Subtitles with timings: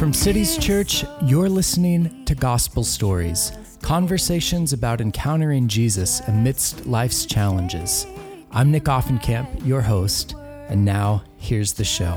[0.00, 3.52] From Cities Church, you're listening to Gospel Stories,
[3.82, 8.06] conversations about encountering Jesus amidst life's challenges.
[8.50, 10.34] I'm Nick Offenkamp, your host,
[10.70, 12.16] and now here's the show.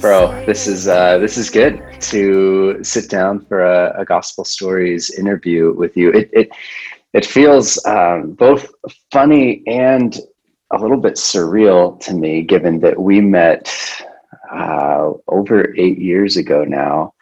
[0.00, 5.10] Bro, this is uh, this is good to sit down for a, a gospel stories
[5.18, 6.12] interview with you.
[6.12, 6.50] It it
[7.14, 8.70] it feels um, both
[9.12, 10.18] funny and
[10.72, 13.72] a little bit surreal to me, given that we met
[14.52, 17.14] uh, over eight years ago now,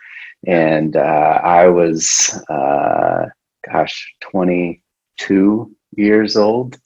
[0.47, 3.27] and uh, I was, uh,
[3.71, 6.79] gosh, twenty-two years old,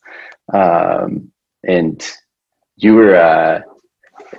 [0.53, 1.31] um,
[1.67, 2.05] and
[2.77, 3.61] you were uh,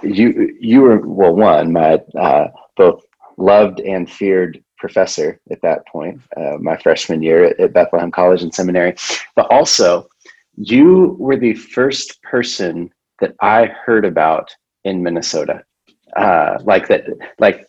[0.03, 3.03] you you were well one my uh, both
[3.37, 8.43] loved and feared professor at that point, uh, my freshman year at, at, Bethlehem College
[8.43, 8.95] and Seminary.
[9.35, 10.07] But also,
[10.55, 15.63] you were the first person that I heard about in Minnesota.
[16.15, 17.05] Uh, like that,
[17.37, 17.67] like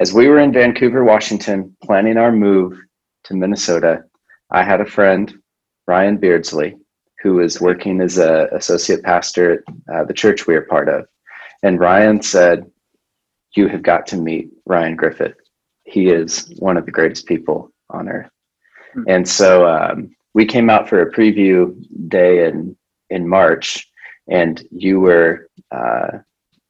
[0.00, 2.78] as we were in Vancouver, Washington, planning our move
[3.24, 4.04] to Minnesota,
[4.50, 5.32] I had a friend,
[5.86, 6.76] Ryan Beardsley,
[7.22, 11.06] who was working as a associate pastor at uh, the church we are part of.
[11.62, 12.70] And Ryan said,
[13.56, 15.45] "You have got to meet Ryan Griffith."
[15.86, 18.30] He is one of the greatest people on earth.
[18.90, 19.04] Mm-hmm.
[19.08, 21.74] And so um, we came out for a preview
[22.08, 22.76] day in
[23.08, 23.88] in March,
[24.28, 26.18] and you were uh,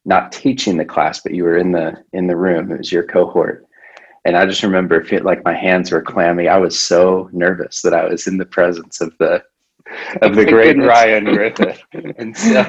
[0.05, 2.71] not teaching the class, but you were in the in the room.
[2.71, 3.67] It was your cohort,
[4.25, 6.49] and I just remember feel like my hands were clammy.
[6.49, 9.43] I was so nervous that I was in the presence of the
[10.23, 11.81] of the great Ryan Griffith.
[12.19, 12.61] and so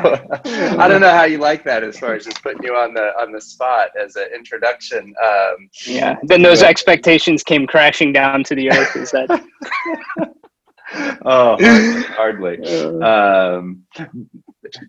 [0.45, 3.11] I don't know how you like that as far as just putting you on the
[3.19, 5.13] on the spot as an introduction.
[5.23, 6.17] Um, yeah.
[6.23, 6.67] Then those yeah.
[6.67, 8.95] expectations came crashing down to the earth.
[8.95, 9.29] Is that?
[11.25, 11.57] oh,
[12.15, 12.57] hardly.
[12.57, 13.01] hardly.
[13.01, 13.83] Um,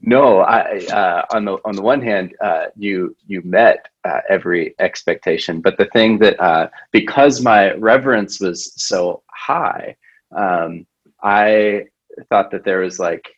[0.02, 4.74] no, I uh, on the on the one hand, uh, you you met uh, every
[4.78, 9.96] expectation, but the thing that uh, because my reverence was so high,
[10.36, 10.86] um,
[11.22, 11.86] I
[12.28, 13.28] thought that there was like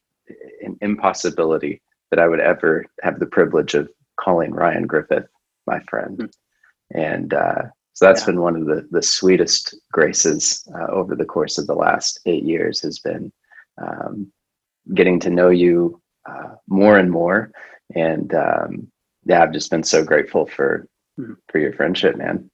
[0.63, 5.27] an impossibility that I would ever have the privilege of calling Ryan Griffith
[5.67, 6.19] my friend.
[6.19, 6.99] Mm-hmm.
[6.99, 8.27] And uh, so that's yeah.
[8.27, 12.45] been one of the, the sweetest graces uh, over the course of the last eight
[12.45, 13.33] years has been
[13.79, 14.33] um,
[14.95, 17.53] getting to know you uh, more and more.
[17.95, 18.91] And um,
[19.25, 20.87] yeah, I've just been so grateful for,
[21.19, 21.35] mm-hmm.
[21.49, 22.51] for your friendship, man.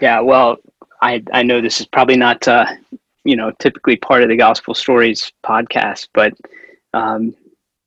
[0.00, 0.56] Yeah, well,
[1.00, 2.66] I, I know this is probably not uh,
[3.24, 6.32] you know typically part of the gospel stories podcast but
[6.92, 7.34] um,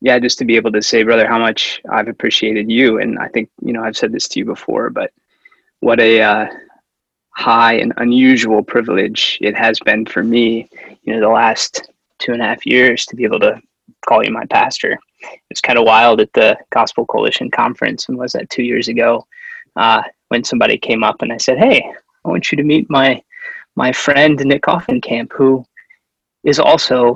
[0.02, 3.28] yeah just to be able to say brother how much i've appreciated you and i
[3.28, 5.12] think you know i've said this to you before but
[5.80, 6.48] what a uh,
[7.32, 10.68] high and unusual privilege it has been for me
[11.04, 13.62] you know the last two and a half years to be able to
[14.08, 14.98] call you my pastor.
[15.50, 19.26] It's kind of wild at the gospel coalition conference and was that two years ago
[19.76, 21.82] uh, when somebody came up and i said hey
[22.26, 23.22] i want you to meet my
[23.78, 25.64] my friend Nick Offenkamp, who
[26.44, 27.16] is also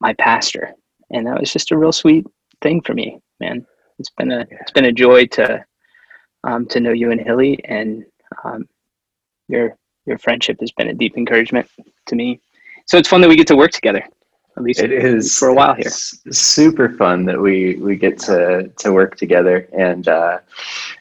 [0.00, 0.74] my pastor.
[1.10, 2.26] And that was just a real sweet
[2.60, 3.64] thing for me, man.
[3.98, 5.64] It's been a it's been a joy to
[6.44, 8.04] um, to know you and Hilly, and
[8.44, 8.68] um,
[9.48, 9.76] your
[10.06, 11.68] your friendship has been a deep encouragement
[12.06, 12.40] to me.
[12.86, 14.02] So it's fun that we get to work together.
[14.56, 15.90] At least it is for a while here.
[15.90, 20.38] Super fun that we we get to to work together, and uh,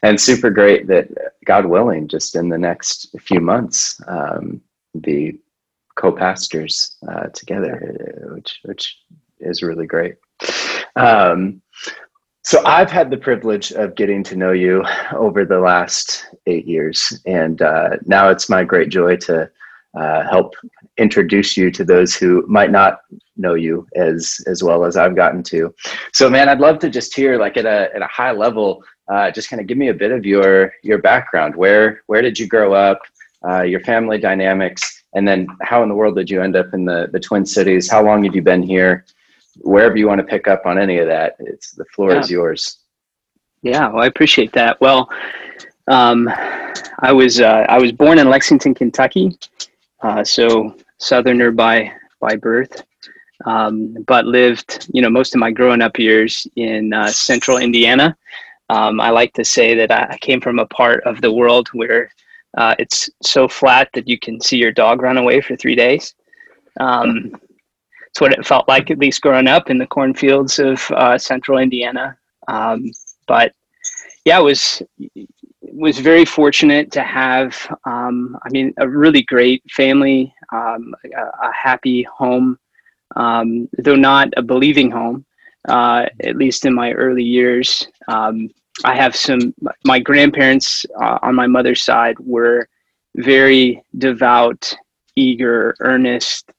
[0.04, 1.08] and super great that
[1.46, 4.62] God willing, just in the next few months, um,
[5.02, 5.40] be
[5.96, 8.98] co-pastors uh, together, uh, which which
[9.40, 10.16] is really great.
[10.96, 11.62] Um,
[12.44, 14.84] so I've had the privilege of getting to know you
[15.14, 19.50] over the last eight years, and uh, now it's my great joy to
[19.98, 20.54] uh, help
[20.98, 23.02] introduce you to those who might not
[23.38, 25.74] know you as as well as I've gotten to.
[26.14, 29.32] So, man, I'd love to just hear, like at a at a high level, uh,
[29.32, 31.56] just kind of give me a bit of your your background.
[31.56, 33.02] Where where did you grow up?
[33.48, 36.86] Uh, your family dynamics, and then how in the world did you end up in
[36.86, 37.90] the, the Twin Cities?
[37.90, 39.06] How long have you been here?
[39.62, 42.20] Wherever you want to pick up on any of that, it's the floor yeah.
[42.20, 42.80] is yours.
[43.62, 44.80] Yeah, well, I appreciate that.
[44.80, 45.10] Well,
[45.88, 46.30] um,
[47.00, 49.38] I was uh, I was born in Lexington, Kentucky,
[50.02, 51.92] uh, so Southerner by
[52.22, 52.84] by birth,
[53.46, 58.16] um, but lived you know most of my growing up years in uh, Central Indiana.
[58.70, 62.12] Um, I like to say that I came from a part of the world where
[62.58, 66.16] uh, it's so flat that you can see your dog run away for three days.
[66.80, 67.40] Um,
[68.08, 71.60] it's what it felt like, at least growing up in the cornfields of uh, central
[71.60, 72.18] Indiana.
[72.48, 72.92] Um,
[73.28, 73.54] but
[74.26, 74.82] yeah, it was
[75.62, 77.56] was very fortunate to have.
[77.86, 82.58] Um, I mean, a really great family, um, a, a, happy home.
[83.16, 85.26] um, though not a believing home,
[85.68, 87.88] uh, at least in my early years.
[88.08, 88.50] Um,
[88.84, 89.54] I have some,
[89.84, 92.68] my grandparents uh, on my mother's side were
[93.16, 94.76] very devout,
[95.16, 96.50] eager, earnest,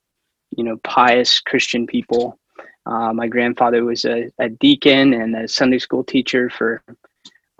[0.56, 2.38] you know, pious Christian people.
[2.86, 6.82] Uh, my grandfather was a, a, deacon and a Sunday school teacher for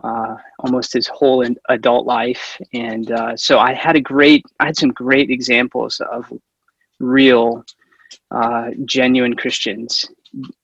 [0.02, 2.60] uh, almost his whole adult life.
[2.72, 6.32] And uh, so I had a great, I had some great examples of
[6.98, 7.64] real,
[8.30, 10.04] uh, genuine Christians.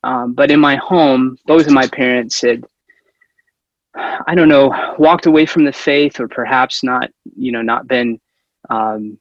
[0.02, 2.64] Um, but in my home, both of my parents had,
[3.96, 8.20] I don't know, walked away from the faith or perhaps not, you know, not been
[8.70, 9.18] um,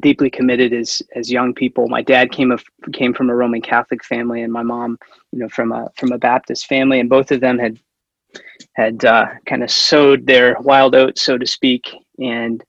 [0.00, 1.88] deeply committed as as young people.
[1.88, 4.98] My dad came of came from a Roman Catholic family, and my mom,
[5.32, 7.78] you know, from a from a Baptist family, and both of them had
[8.74, 11.88] had uh, kind of sowed their wild oats, so to speak.
[12.18, 12.62] And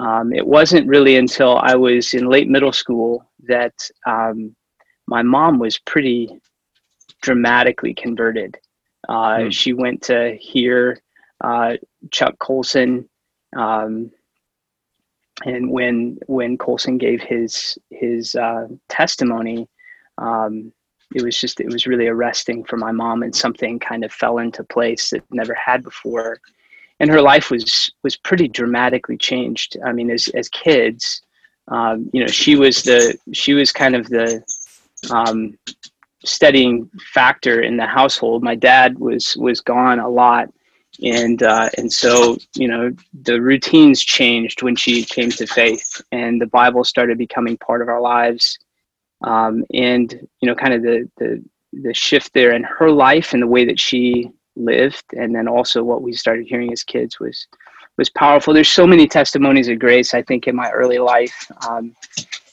[0.00, 3.74] um, it wasn't really until I was in late middle school that
[4.06, 4.54] um,
[5.06, 6.40] my mom was pretty
[7.22, 8.56] dramatically converted.
[9.08, 9.52] Uh, mm.
[9.52, 11.00] She went to hear
[11.40, 11.76] uh,
[12.10, 13.08] Chuck Colson.
[13.56, 14.10] Um,
[15.44, 19.68] and when when Colson gave his his uh, testimony,
[20.18, 20.72] um,
[21.14, 24.38] it was just it was really arresting for my mom, and something kind of fell
[24.38, 26.38] into place that never had before,
[27.00, 29.76] and her life was was pretty dramatically changed.
[29.84, 31.22] I mean, as as kids,
[31.68, 34.42] um, you know, she was the she was kind of the
[35.10, 35.58] um,
[36.24, 38.42] steadying factor in the household.
[38.42, 40.48] My dad was was gone a lot
[41.02, 42.90] and uh, and so you know
[43.22, 47.88] the routines changed when she came to faith and the bible started becoming part of
[47.88, 48.58] our lives
[49.24, 51.42] um, and you know kind of the, the
[51.72, 55.82] the shift there in her life and the way that she lived and then also
[55.82, 57.46] what we started hearing as kids was
[57.98, 61.94] was powerful there's so many testimonies of grace i think in my early life um,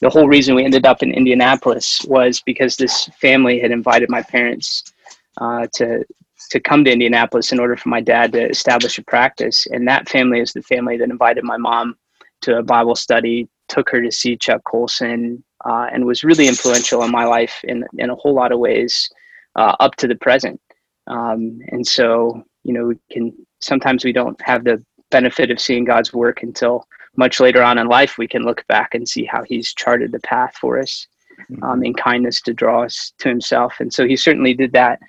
[0.00, 4.22] the whole reason we ended up in indianapolis was because this family had invited my
[4.22, 4.92] parents
[5.40, 6.04] uh, to
[6.50, 9.66] to come to Indianapolis in order for my dad to establish a practice.
[9.70, 11.96] And that family is the family that invited my mom
[12.42, 17.02] to a Bible study, took her to see Chuck Colson, uh, and was really influential
[17.04, 19.08] in my life in in a whole lot of ways
[19.56, 20.60] uh, up to the present.
[21.06, 25.84] Um, and so, you know, we can sometimes we don't have the benefit of seeing
[25.84, 26.86] God's work until
[27.16, 28.18] much later on in life.
[28.18, 31.06] We can look back and see how He's charted the path for us
[31.50, 31.62] mm-hmm.
[31.62, 33.74] um, in kindness to draw us to Himself.
[33.80, 35.00] And so He certainly did that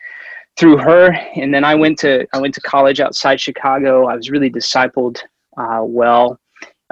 [0.58, 1.12] through her.
[1.36, 4.08] And then I went to I went to college outside Chicago.
[4.08, 5.22] I was really discipled
[5.58, 6.40] uh, well,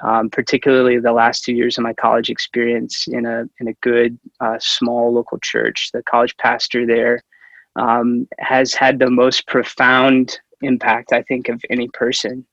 [0.04, 4.18] um, particularly the last two years of my college experience in a in a good
[4.40, 5.90] uh, small local church.
[5.94, 7.22] The college pastor there
[7.76, 12.46] um, has had the most profound impact I think of any person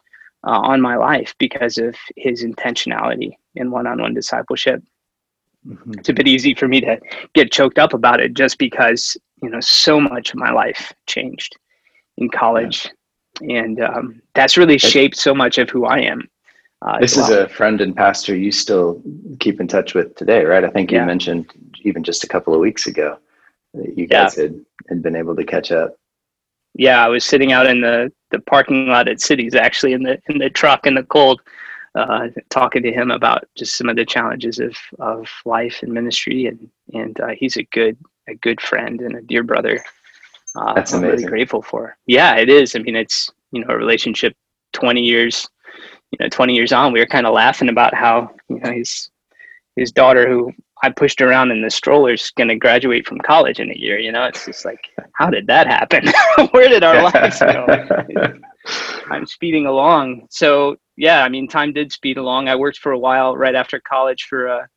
[0.46, 4.82] uh, on my life because of his intentionality in one-on-one discipleship.
[5.66, 5.98] Mm-hmm.
[5.98, 6.98] It's a bit easy for me to
[7.34, 11.56] get choked up about it just because you know so much of my life changed
[12.16, 12.88] in college
[13.40, 13.62] yeah.
[13.62, 16.28] and um, that's really shaped so much of who i am
[16.82, 17.24] uh, this well.
[17.24, 19.02] is a friend and pastor you still
[19.40, 21.04] keep in touch with today right i think you yeah.
[21.04, 21.50] mentioned
[21.82, 23.18] even just a couple of weeks ago
[23.74, 24.44] that you guys yeah.
[24.44, 25.96] had, had been able to catch up
[26.78, 30.20] yeah i was sitting out in the the parking lot at cities actually in the
[30.28, 31.40] in the truck in the cold
[31.96, 36.46] uh, talking to him about just some of the challenges of of life and ministry
[36.46, 37.96] and and uh, he's a good
[38.28, 39.82] a good friend and a dear brother.
[40.54, 41.08] Uh, That's amazing.
[41.08, 41.96] I'm really grateful for.
[42.06, 42.76] Yeah, it is.
[42.76, 44.34] I mean, it's you know a relationship
[44.72, 45.48] 20 years,
[46.10, 46.92] you know, 20 years on.
[46.92, 49.10] We were kind of laughing about how you know his
[49.76, 50.52] his daughter, who
[50.82, 53.98] I pushed around in the stroller's going to graduate from college in a year.
[53.98, 54.80] You know, it's just like,
[55.14, 56.06] how did that happen?
[56.50, 57.66] Where did our lives go?
[59.10, 60.26] I'm speeding along.
[60.30, 62.48] So yeah, I mean, time did speed along.
[62.48, 64.68] I worked for a while right after college for a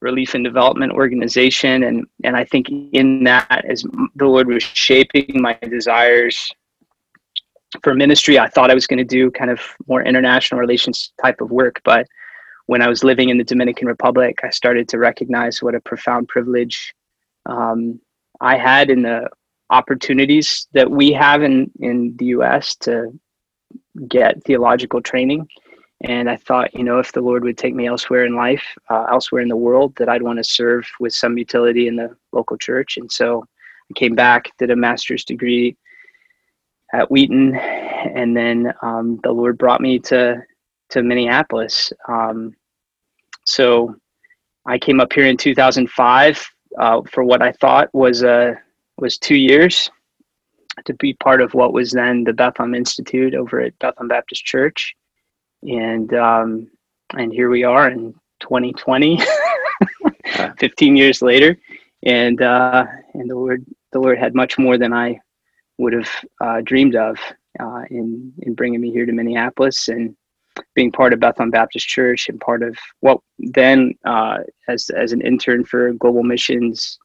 [0.00, 3.84] relief and development organization and and i think in that as
[4.16, 6.50] the lord was shaping my desires
[7.82, 11.40] for ministry i thought i was going to do kind of more international relations type
[11.40, 12.06] of work but
[12.70, 16.28] when i was living in the dominican republic i started to recognize what a profound
[16.28, 16.94] privilege
[17.46, 18.00] um,
[18.40, 19.28] i had in the
[19.70, 22.92] opportunities that we have in in the us to
[24.08, 25.46] get theological training
[26.02, 29.04] and I thought, you know, if the Lord would take me elsewhere in life, uh,
[29.10, 32.56] elsewhere in the world, that I'd want to serve with some utility in the local
[32.56, 32.96] church.
[32.96, 33.44] And so
[33.90, 35.76] I came back, did a master's degree
[36.94, 40.42] at Wheaton, and then um, the Lord brought me to
[40.90, 41.92] to Minneapolis.
[42.08, 42.54] Um,
[43.50, 43.96] so
[44.66, 48.54] I came up here in 2005 uh, for what I thought was a uh,
[48.96, 49.90] was two years
[50.84, 54.94] to be part of what was then the Bethlehem Institute over at Bethlehem Baptist Church.
[55.62, 56.70] And um,
[57.16, 59.20] and here we are in 2020
[60.58, 61.58] 15 years later.
[62.04, 65.18] And uh, and the Lord the Lord had much more than I
[65.78, 67.16] would have uh, dreamed of
[67.58, 69.88] uh, in in bringing me here to Minneapolis.
[69.88, 70.14] And
[70.74, 74.38] being part of Bethlehem Baptist Church and part of what then uh,
[74.68, 76.98] as as an intern for Global Missions,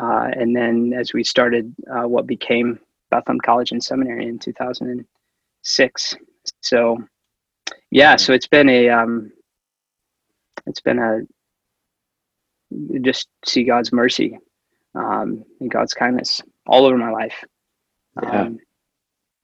[0.00, 2.78] uh, and then as we started uh, what became
[3.10, 6.16] Bethlehem College and Seminary in 2006.
[6.60, 6.98] So,
[7.90, 9.32] yeah, so it's been a um,
[10.66, 11.20] it's been a
[13.00, 14.38] just see God's mercy
[14.94, 17.44] um, and God's kindness all over my life.
[18.22, 18.42] Yeah.
[18.42, 18.58] Um,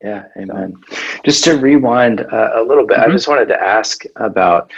[0.06, 0.76] yeah, amen.
[1.25, 3.10] Just to rewind uh, a little bit, mm-hmm.
[3.10, 4.72] I just wanted to ask about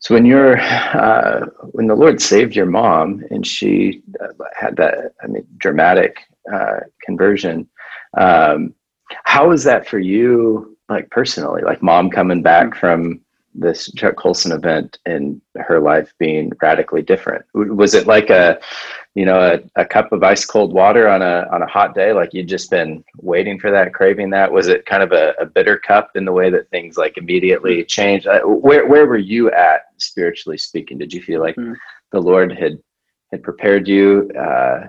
[0.00, 5.12] so when you're uh, when the Lord saved your mom and she uh, had that
[5.22, 6.18] I mean dramatic
[6.52, 7.68] uh, conversion,
[8.18, 8.74] um,
[9.24, 12.80] how was that for you, like personally, like mom coming back mm-hmm.
[12.80, 13.20] from
[13.58, 17.44] this Chuck Colson event and her life being radically different?
[17.54, 18.58] Was it like a,
[19.14, 22.12] you know, a, a, cup of ice cold water on a on a hot day,
[22.12, 24.52] like you'd just been waiting for that, craving that?
[24.52, 27.82] Was it kind of a, a bitter cup in the way that things like immediately
[27.84, 28.26] changed?
[28.44, 30.98] Where where were you at spiritually speaking?
[30.98, 31.74] Did you feel like mm-hmm.
[32.12, 32.78] the Lord had
[33.30, 34.88] had prepared you uh,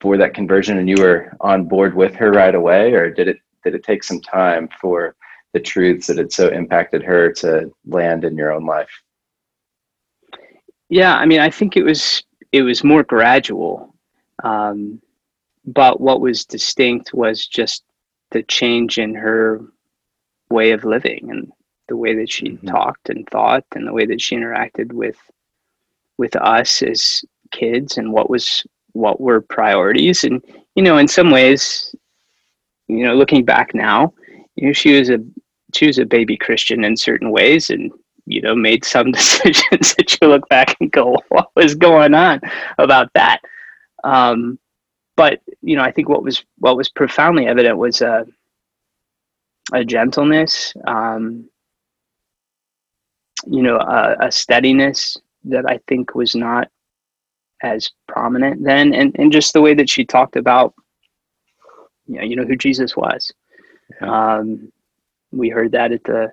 [0.00, 3.38] for that conversion and you were on board with her right away, or did it
[3.64, 5.16] did it take some time for
[5.52, 8.90] the truths that had so impacted her to land in your own life?
[10.88, 13.94] Yeah, I mean, I think it was it was more gradual,
[14.42, 15.00] um,
[15.66, 17.84] but what was distinct was just
[18.30, 19.60] the change in her
[20.50, 21.52] way of living and
[21.88, 22.66] the way that she mm-hmm.
[22.68, 25.18] talked and thought and the way that she interacted with
[26.16, 30.42] with us as kids and what was what were priorities and
[30.74, 31.94] you know in some ways
[32.88, 34.12] you know looking back now
[34.56, 35.18] you know she was a
[35.82, 37.92] was a baby christian in certain ways and
[38.26, 42.40] you know made some decisions that you look back and go what was going on
[42.78, 43.40] about that
[44.04, 44.58] um,
[45.16, 48.26] but you know i think what was what was profoundly evident was a,
[49.72, 51.48] a gentleness um,
[53.46, 56.68] you know a, a steadiness that i think was not
[57.62, 60.74] as prominent then and, and just the way that she talked about
[62.08, 63.30] you know, you know who Jesus was.
[64.00, 64.36] Yeah.
[64.36, 64.72] Um,
[65.32, 66.32] we heard that at the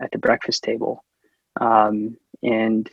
[0.00, 1.04] at the breakfast table.
[1.60, 2.90] Um, and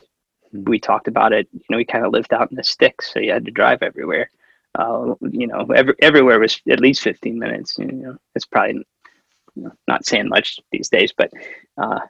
[0.50, 0.64] hmm.
[0.64, 3.20] we talked about it, you know, we kind of lived out in the sticks, so
[3.20, 4.30] you had to drive everywhere.
[4.78, 7.76] Uh, you know, every, everywhere was at least 15 minutes.
[7.78, 8.84] You know, it's probably
[9.54, 11.30] you know, not saying much these days, but
[11.76, 12.00] uh,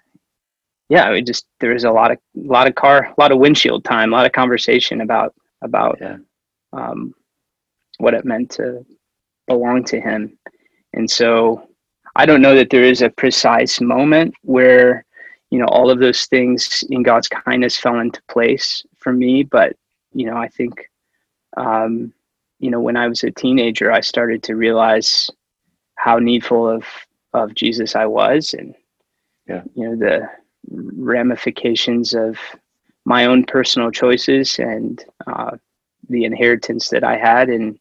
[0.88, 3.38] yeah, it just there was a lot of a lot of car, a lot of
[3.38, 6.18] windshield time, a lot of conversation about about yeah.
[6.72, 7.14] um,
[7.99, 8.84] what it meant to
[9.49, 10.38] belong to Him.
[10.92, 11.66] And so
[12.16, 15.04] I don't know that there is a precise moment where
[15.50, 19.76] you know all of those things in God's kindness fell into place for me, but
[20.12, 20.90] you know I think
[21.57, 22.12] um,
[22.59, 25.31] you know when I was a teenager, I started to realize
[25.97, 26.85] how needful of
[27.33, 28.75] of Jesus I was, and
[29.49, 29.62] yeah.
[29.75, 30.28] you know the
[30.71, 32.38] ramifications of
[33.04, 35.57] my own personal choices and uh,
[36.09, 37.78] the inheritance that I had in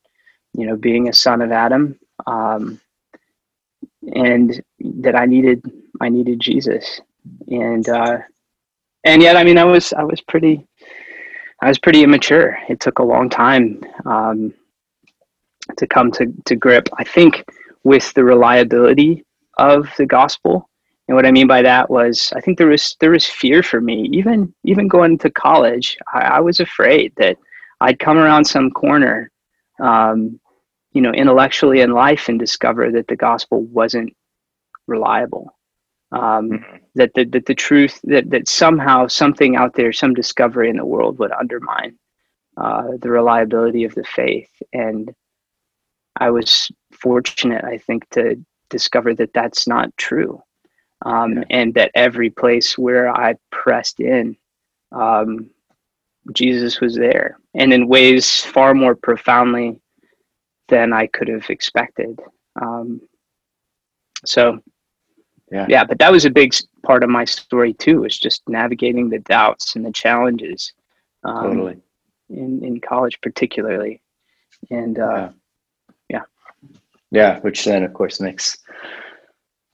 [0.53, 2.79] you know being a son of Adam, um,
[4.15, 5.63] and that I needed
[5.99, 7.01] I needed Jesus,
[7.47, 8.17] and uh,
[9.03, 10.67] and yet I mean I was I was pretty
[11.61, 12.57] I was pretty immature.
[12.69, 14.53] It took a long time um,
[15.77, 16.89] to come to to grip.
[16.97, 17.43] I think
[17.83, 19.25] with the reliability
[19.57, 20.69] of the gospel
[21.11, 23.81] and what I mean by that was, I think there was there was fear for
[23.81, 24.09] me.
[24.13, 27.37] Even even going to college, I, I was afraid that
[27.81, 29.29] I'd come around some corner,
[29.81, 30.39] um,
[30.93, 34.15] you know, intellectually in life, and discover that the gospel wasn't
[34.87, 35.57] reliable.
[36.11, 36.77] Um, mm-hmm.
[36.95, 40.85] That the that the truth that that somehow something out there, some discovery in the
[40.85, 41.97] world, would undermine
[42.57, 44.51] uh, the reliability of the faith.
[44.73, 45.13] And
[46.17, 50.41] I was fortunate, I think, to discover that that's not true
[51.05, 51.43] um, yeah.
[51.49, 54.37] and that every place where I pressed in,
[54.91, 55.49] um,
[56.33, 59.80] Jesus was there, and in ways far more profoundly
[60.71, 62.19] than I could have expected.
[62.59, 63.01] Um,
[64.25, 64.59] so,
[65.51, 65.67] yeah.
[65.69, 68.01] yeah, but that was a big part of my story too.
[68.01, 70.73] Was just navigating the doubts and the challenges.
[71.23, 71.77] Um, totally.
[72.29, 74.01] In in college, particularly,
[74.71, 75.29] and uh,
[76.09, 76.21] yeah.
[76.71, 76.77] yeah,
[77.11, 78.57] yeah, which then of course makes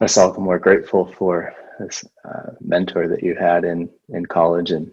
[0.01, 4.71] us all the more grateful for this uh, mentor that you had in in college
[4.71, 4.91] and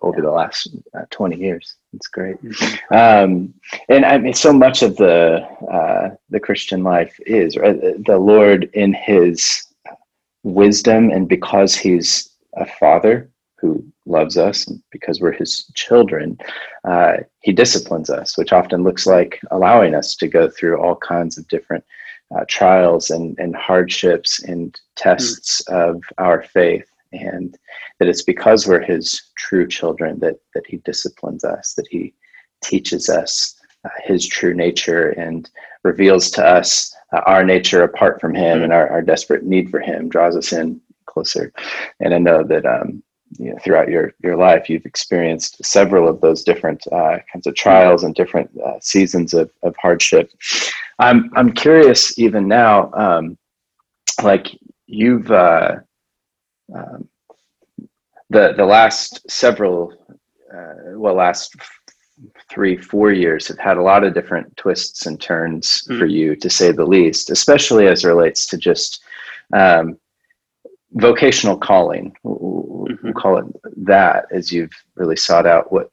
[0.00, 2.94] over the last uh, 20 years it's great mm-hmm.
[2.94, 3.54] um,
[3.88, 8.70] and i mean so much of the uh, the christian life is right the lord
[8.74, 9.64] in his
[10.42, 16.38] wisdom and because he's a father who loves us, and because we're his children,
[16.84, 21.38] uh, he disciplines us, which often looks like allowing us to go through all kinds
[21.38, 21.84] of different
[22.34, 25.74] uh, trials and, and hardships and tests mm.
[25.74, 26.86] of our faith.
[27.18, 27.56] And
[27.98, 32.14] that it's because we're his true children that, that he disciplines us, that he
[32.62, 33.54] teaches us
[33.84, 35.50] uh, his true nature and
[35.84, 39.80] reveals to us uh, our nature apart from him and our, our desperate need for
[39.80, 41.52] him, draws us in closer.
[42.00, 43.02] And I know that um,
[43.38, 47.54] you know, throughout your, your life, you've experienced several of those different uh, kinds of
[47.54, 50.30] trials and different uh, seasons of, of hardship.
[50.98, 53.36] I'm, I'm curious even now, um,
[54.22, 54.46] like
[54.86, 55.76] you've, uh,
[56.74, 57.08] um,
[58.30, 59.92] the, the last several,
[60.52, 61.54] uh, well, last
[62.50, 65.98] three, four years have had a lot of different twists and turns mm.
[65.98, 69.02] for you, to say the least, especially as relates to just
[69.52, 69.98] um,
[70.92, 72.14] vocational calling.
[72.22, 73.12] We'll, mm-hmm.
[73.12, 73.46] call it
[73.84, 75.90] that, as you've really sought out what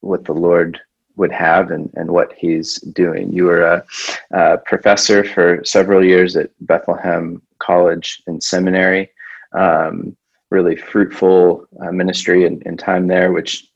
[0.00, 0.78] what the Lord
[1.16, 3.32] would have and, and what He's doing.
[3.32, 3.84] You were a,
[4.30, 9.10] a professor for several years at Bethlehem College and Seminary.
[9.52, 10.16] Um,
[10.50, 13.68] really fruitful uh, ministry and, and time there, which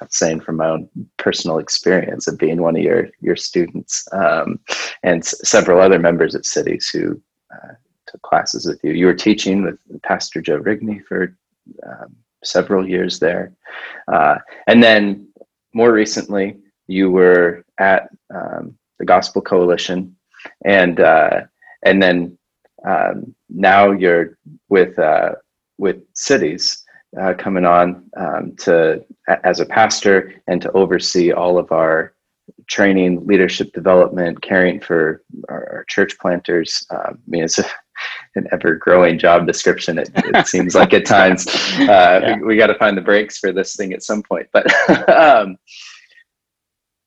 [0.00, 4.58] I'm saying from my own personal experience of being one of your your students um,
[5.02, 7.20] and s- several other members at cities who
[7.54, 7.74] uh,
[8.06, 8.92] took classes with you.
[8.92, 11.36] You were teaching with pastor joe rigney for
[11.86, 13.52] um, several years there.
[14.12, 15.28] Uh, and then
[15.74, 16.56] more recently
[16.88, 20.16] you were at um, the gospel coalition
[20.64, 21.42] and uh,
[21.84, 22.36] and then
[22.86, 25.32] um, now you're with uh,
[25.78, 26.84] with cities
[27.20, 29.04] uh, coming on um, to
[29.44, 32.14] as a pastor and to oversee all of our
[32.68, 36.84] training, leadership development, caring for our, our church planters.
[36.90, 37.64] Uh, I mean, it's a,
[38.34, 39.98] an ever growing job description.
[39.98, 42.36] It, it seems like at times uh, yeah.
[42.38, 44.66] we, we got to find the brakes for this thing at some point, but.
[45.08, 45.58] um,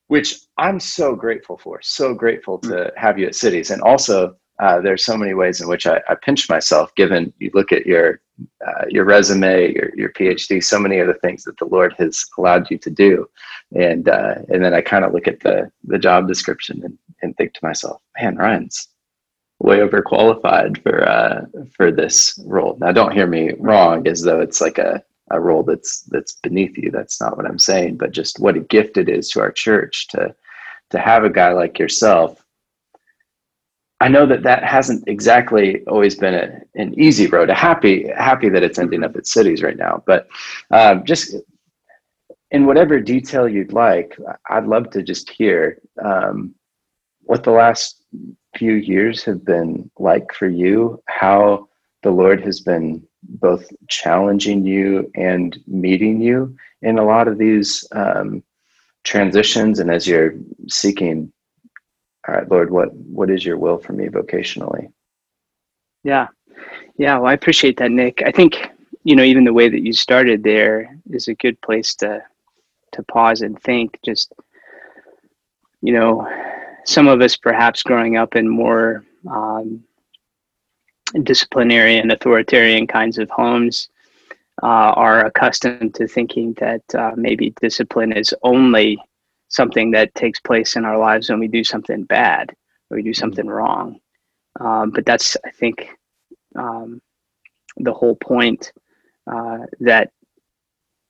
[0.08, 2.92] which I'm so grateful for, so grateful to mm.
[2.96, 6.16] have you at Cities, and also uh, there's so many ways in which I, I
[6.16, 6.94] pinch myself.
[6.96, 8.22] Given you look at your
[8.66, 12.26] uh, your resume, your your PhD, so many of the things that the Lord has
[12.38, 13.30] allowed you to do,
[13.76, 17.36] and uh, and then I kind of look at the the job description and, and
[17.36, 18.88] think to myself, man, Ryan's
[19.60, 22.78] way overqualified for uh, for this role.
[22.80, 26.78] Now, don't hear me wrong, as though it's like a a role that's that's beneath
[26.78, 26.92] you.
[26.92, 30.08] That's not what I'm saying, but just what a gift it is to our church
[30.10, 30.34] to
[30.92, 32.45] to have a guy like yourself
[34.02, 37.50] I know that that hasn't exactly always been a, an easy road.
[37.50, 40.04] Happy, happy that it's ending up at cities right now.
[40.06, 40.28] But
[40.72, 41.36] um, just
[42.52, 44.18] in whatever detail you'd like,
[44.50, 46.54] I'd love to just hear um,
[47.22, 48.04] what the last
[48.58, 51.02] few years have been like for you.
[51.08, 51.68] How
[52.04, 57.88] the Lord has been both challenging you and meeting you in a lot of these
[57.94, 58.44] um,
[59.04, 60.36] transitions, and as you're
[60.68, 61.32] seeking
[62.28, 64.92] all right, Lord, what what is your will for me vocationally?
[66.04, 66.28] Yeah.
[66.98, 68.22] Yeah, well I appreciate that, Nick.
[68.26, 68.70] I think,
[69.04, 72.24] you know, even the way that you started there is a good place to
[72.94, 74.34] to pause and think just
[75.82, 76.28] you know,
[76.86, 79.84] some of us perhaps growing up in more um,
[81.22, 83.90] disciplinary and authoritarian kinds of homes
[84.64, 88.98] uh, are accustomed to thinking that uh, maybe discipline is only
[89.56, 92.52] something that takes place in our lives when we do something bad
[92.90, 93.20] or we do mm-hmm.
[93.20, 94.00] something wrong.
[94.60, 95.90] Um, but that's, I think,
[96.56, 97.02] um,
[97.78, 98.72] the whole point
[99.32, 100.12] uh, that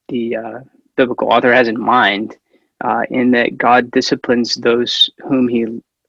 [0.07, 0.59] the uh,
[0.95, 2.37] biblical author has in mind,
[2.83, 5.65] uh, in that God disciplines those whom he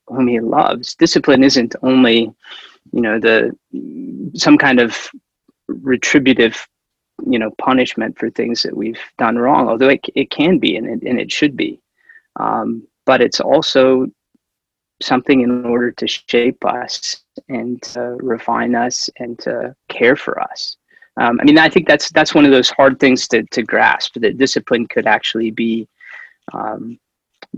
[0.09, 0.95] whom he loves.
[0.95, 2.33] Discipline isn't only,
[2.93, 3.57] you know, the
[4.35, 5.11] some kind of
[5.69, 6.67] retributive,
[7.29, 9.69] you know, punishment for things that we've done wrong.
[9.69, 11.81] Although it it can be and it, and it should be.
[12.39, 14.07] Um, but it's also
[15.03, 20.77] something in order to shape us and to refine us and to care for us.
[21.19, 24.15] Um, I mean, I think that's that's one of those hard things to to grasp.
[24.21, 25.89] That discipline could actually be
[26.53, 26.99] um,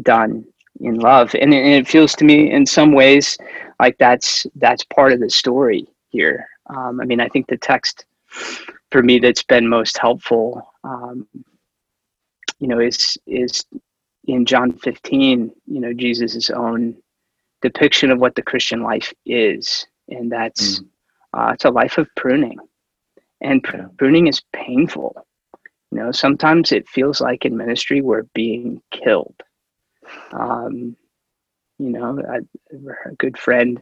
[0.03, 0.45] done
[0.81, 3.37] in love, and, and it feels to me in some ways
[3.81, 6.49] like that's that's part of the story here.
[6.67, 8.05] Um, I mean, I think the text
[8.93, 11.27] for me that's been most helpful, um,
[12.61, 13.65] you know, is is
[14.29, 16.97] in John 15, you know, Jesus' own
[17.63, 19.87] depiction of what the Christian life is.
[20.09, 20.87] And that's, mm.
[21.33, 22.59] uh, it's a life of pruning.
[23.41, 25.27] And pr- pruning is painful.
[25.91, 29.35] You know, sometimes it feels like in ministry we're being killed.
[30.33, 30.95] Um,
[31.79, 32.41] you know, a,
[33.09, 33.81] a good friend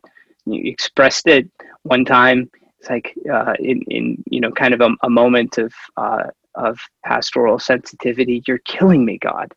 [0.48, 1.50] expressed it
[1.82, 2.48] one time.
[2.78, 6.78] It's like uh, in, in, you know, kind of a, a moment of, uh, of
[7.04, 8.44] pastoral sensitivity.
[8.46, 9.52] You're killing me, God.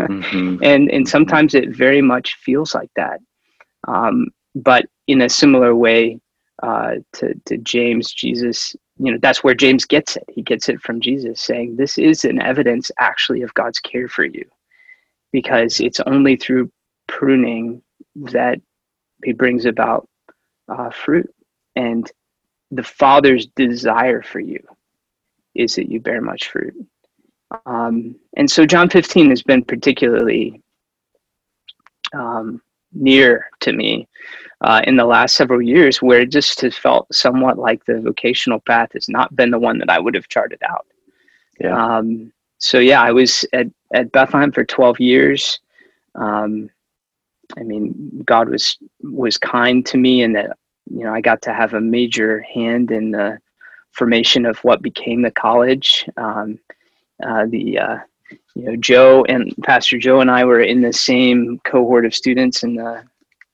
[0.00, 0.62] Mm-hmm.
[0.62, 3.20] And and sometimes it very much feels like that.
[3.86, 6.18] Um, but in a similar way
[6.62, 10.24] uh, to to James, Jesus, you know, that's where James gets it.
[10.28, 14.24] He gets it from Jesus, saying, "This is an evidence actually of God's care for
[14.24, 14.44] you,
[15.32, 16.70] because it's only through
[17.06, 17.82] pruning
[18.16, 18.60] that
[19.24, 20.08] He brings about
[20.68, 21.32] uh, fruit,
[21.76, 22.10] and
[22.70, 24.60] the Father's desire for you
[25.54, 26.74] is that you bear much fruit."
[27.66, 30.62] Um, and so John 15 has been particularly
[32.12, 32.60] um,
[32.92, 34.08] near to me
[34.60, 38.60] uh, in the last several years where it just has felt somewhat like the vocational
[38.60, 40.86] path has not been the one that I would have charted out.
[41.60, 41.96] Yeah.
[41.96, 45.60] Um, so yeah, I was at, at Bethlehem for 12 years.
[46.14, 46.70] Um,
[47.56, 50.56] I mean, God was, was kind to me and that,
[50.90, 53.38] you know, I got to have a major hand in the
[53.92, 56.08] formation of what became the college.
[56.16, 56.58] Um,
[57.26, 57.98] uh, the uh,
[58.54, 62.62] you know Joe and Pastor Joe and I were in the same cohort of students
[62.62, 63.04] in the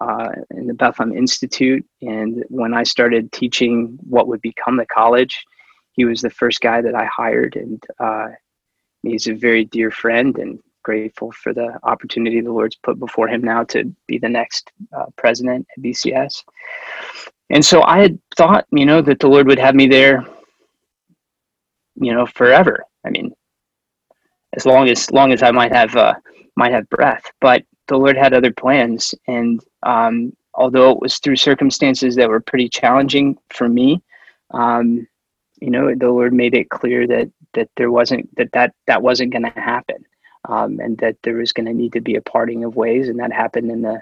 [0.00, 5.44] uh, in the Bethlehem Institute, and when I started teaching what would become the college,
[5.92, 8.28] he was the first guy that I hired, and uh,
[9.02, 13.40] he's a very dear friend and grateful for the opportunity the Lord's put before him
[13.40, 16.44] now to be the next uh, president at BCS.
[17.50, 20.24] And so I had thought, you know, that the Lord would have me there,
[21.96, 22.84] you know, forever.
[23.04, 23.34] I mean,
[24.56, 26.14] as long as long as I might have uh,
[26.56, 27.30] might have breath.
[27.40, 32.40] But the Lord had other plans, and um, although it was through circumstances that were
[32.40, 34.02] pretty challenging for me,
[34.52, 35.06] um,
[35.60, 39.32] you know, the Lord made it clear that that there wasn't that that that wasn't
[39.32, 40.04] going to happen,
[40.48, 43.18] um, and that there was going to need to be a parting of ways, and
[43.18, 44.00] that happened in the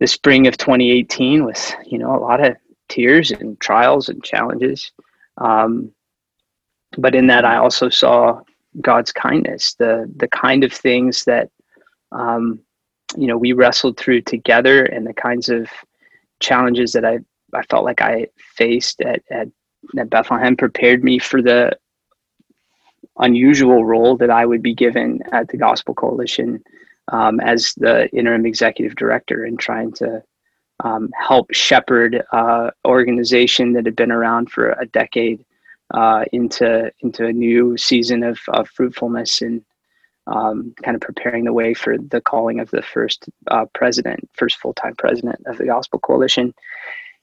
[0.00, 2.56] the spring of 2018 with you know a lot of
[2.88, 4.92] tears and trials and challenges.
[5.38, 5.92] Um,
[6.98, 8.42] but in that, I also saw
[8.80, 11.50] God's kindness, the the kind of things that
[12.10, 12.60] um,
[13.16, 15.68] you know we wrestled through together, and the kinds of
[16.40, 17.18] challenges that I
[17.52, 19.48] I felt like I faced at at,
[19.98, 21.76] at Bethlehem prepared me for the
[23.18, 26.62] unusual role that I would be given at the Gospel Coalition
[27.08, 30.22] um, as the interim executive director and trying to
[30.82, 35.44] um, help shepherd uh, organization that had been around for a decade
[35.92, 39.64] uh, into into a new season of, of fruitfulness and
[40.26, 44.58] um, kind of preparing the way for the calling of the first uh, president, first
[44.58, 46.54] full time president of the Gospel Coalition.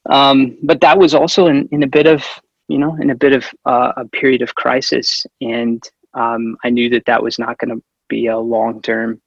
[0.09, 2.23] Um, but that was also in, in a bit of
[2.67, 5.81] you know in a bit of uh, a period of crisis, and
[6.13, 9.21] um, I knew that that was not going to be a long term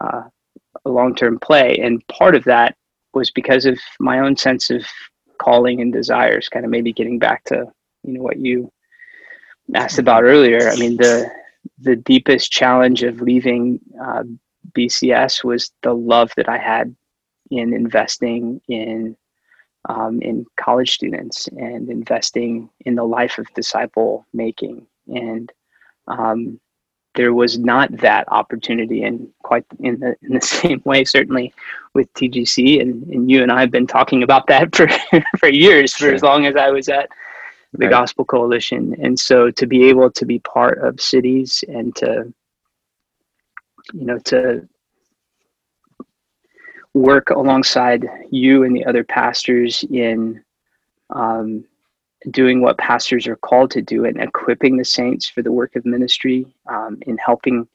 [0.00, 0.22] uh,
[0.84, 2.76] a long term play, and part of that
[3.14, 4.84] was because of my own sense of
[5.38, 7.66] calling and desires, kind of maybe getting back to
[8.04, 8.70] you know what you
[9.74, 11.30] asked about earlier, I mean the
[11.78, 14.24] the deepest challenge of leaving uh,
[14.72, 16.94] BCS was the love that I had
[17.50, 19.16] in investing in
[19.88, 24.86] um, in college students and investing in the life of disciple making.
[25.08, 25.50] And
[26.06, 26.60] um,
[27.14, 31.52] there was not that opportunity in quite in the in the same way certainly
[31.94, 34.88] with TGC and, and you and I have been talking about that for
[35.38, 37.08] for years for as long as I was at
[37.72, 37.90] the right.
[37.90, 38.94] Gospel Coalition.
[39.00, 42.32] And so to be able to be part of cities and to,
[43.92, 44.68] you know, to
[46.94, 50.42] work alongside you and the other pastors in
[51.10, 51.64] um,
[52.30, 55.86] doing what pastors are called to do and equipping the saints for the work of
[55.86, 57.66] ministry, um, in helping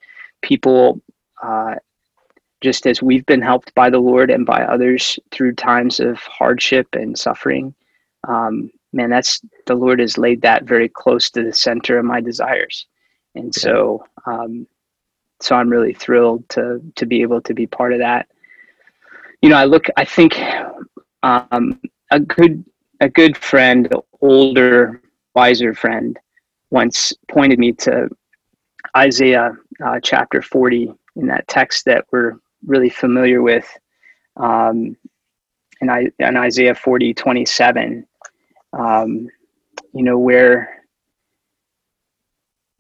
[0.42, 1.02] people.
[1.42, 1.76] Uh,
[2.62, 6.88] just as we've been helped by the Lord and by others through times of hardship
[6.94, 7.76] and suffering,
[8.28, 12.20] um, man, that's the Lord has laid that very close to the center of my
[12.20, 12.88] desires,
[13.36, 14.68] and so um,
[15.40, 18.28] so I'm really thrilled to to be able to be part of that.
[19.42, 20.38] You know, I look, I think
[21.24, 21.80] um,
[22.12, 22.66] a good
[23.00, 23.88] a good friend,
[24.22, 25.02] older,
[25.36, 26.18] wiser friend,
[26.72, 28.10] once pointed me to
[28.96, 29.52] Isaiah
[29.86, 32.34] uh, chapter 40 in that text that we're
[32.66, 33.68] really familiar with.
[34.38, 34.98] Um,
[35.82, 38.08] in, I, in Isaiah 40, 27,
[38.78, 39.30] um,
[39.94, 40.84] you know, where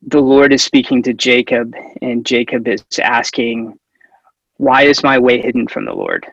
[0.03, 3.77] the Lord is speaking to Jacob, and Jacob is asking,
[4.57, 6.25] Why is my way hidden from the Lord?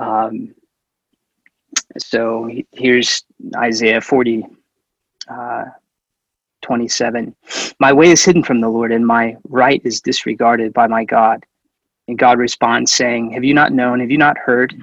[0.00, 0.54] Um,
[1.98, 3.24] so here's
[3.56, 4.46] Isaiah 40,
[5.30, 5.64] uh,
[6.62, 7.34] 27.
[7.80, 11.44] My way is hidden from the Lord, and my right is disregarded by my God.
[12.08, 14.00] And God responds, saying, Have you not known?
[14.00, 14.74] Have you not heard?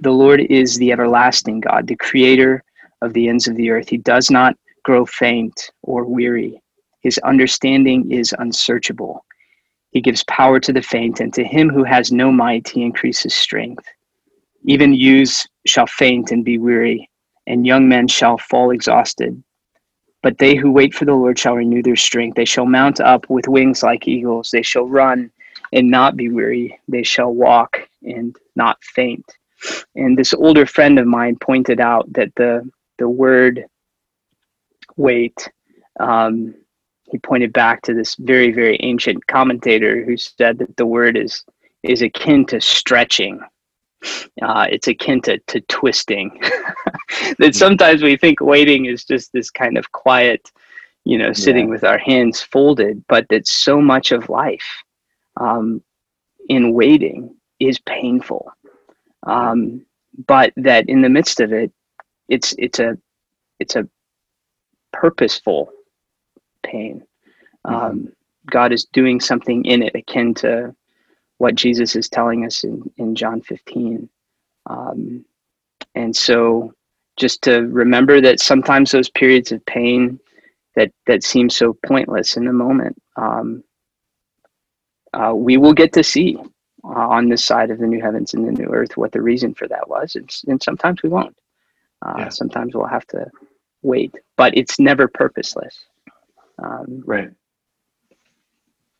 [0.00, 2.64] The Lord is the everlasting God, the creator
[3.02, 3.88] of the ends of the earth.
[3.88, 6.60] He does not grow faint or weary.
[7.00, 9.24] His understanding is unsearchable.
[9.90, 13.34] He gives power to the faint, and to him who has no might, he increases
[13.34, 13.86] strength.
[14.66, 17.08] Even youths shall faint and be weary,
[17.46, 19.42] and young men shall fall exhausted.
[20.22, 22.34] But they who wait for the Lord shall renew their strength.
[22.34, 24.50] They shall mount up with wings like eagles.
[24.50, 25.30] They shall run
[25.72, 26.80] and not be weary.
[26.88, 29.24] They shall walk and not faint.
[29.94, 33.64] And this older friend of mine pointed out that the the word
[34.96, 35.50] wait
[36.00, 36.54] um,
[37.10, 41.44] he pointed back to this very very ancient commentator who said that the word is
[41.82, 43.40] is akin to stretching
[44.42, 46.38] uh, it's akin to, to twisting
[47.38, 47.52] that hmm.
[47.52, 50.50] sometimes we think waiting is just this kind of quiet
[51.04, 51.70] you know sitting yeah.
[51.70, 54.82] with our hands folded but that so much of life
[55.40, 55.82] um,
[56.48, 58.50] in waiting is painful
[59.26, 59.84] um,
[60.26, 61.72] but that in the midst of it
[62.28, 62.96] it's it's a
[63.60, 63.88] it's a
[64.92, 65.70] purposeful
[66.64, 67.02] pain.
[67.66, 67.74] Mm-hmm.
[67.74, 68.12] Um,
[68.50, 70.74] God is doing something in it akin to
[71.38, 74.08] what Jesus is telling us in, in John 15.
[74.66, 75.24] Um,
[75.94, 76.72] and so
[77.16, 80.18] just to remember that sometimes those periods of pain
[80.76, 83.62] that, that seem so pointless in the moment, um,
[85.12, 86.36] uh, we will get to see
[86.84, 89.54] uh, on this side of the new heavens and the new earth what the reason
[89.54, 90.16] for that was.
[90.16, 91.36] And, and sometimes we won't.
[92.04, 92.28] Uh, yeah.
[92.28, 93.30] Sometimes we'll have to
[93.82, 95.76] wait, but it's never purposeless.
[96.62, 97.30] Um, right.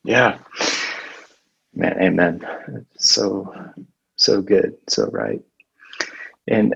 [0.04, 0.38] Yeah.
[1.74, 2.86] Man, amen.
[2.96, 3.52] So,
[4.16, 4.76] so good.
[4.88, 5.42] So right.
[6.46, 6.74] And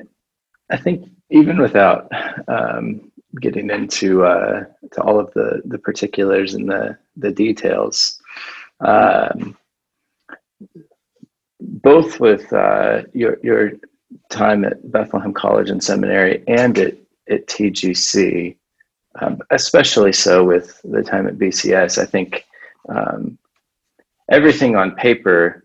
[0.70, 2.10] I think even without
[2.48, 3.10] um,
[3.40, 8.20] getting into uh, to all of the the particulars and the the details,
[8.80, 9.56] um,
[11.60, 13.72] both with uh, your your
[14.30, 16.94] time at Bethlehem College and Seminary and at
[17.30, 18.56] at TGC,
[19.20, 21.98] um, especially so with the time at BCS.
[21.98, 22.44] I think
[22.88, 23.38] um,
[24.30, 25.64] everything on paper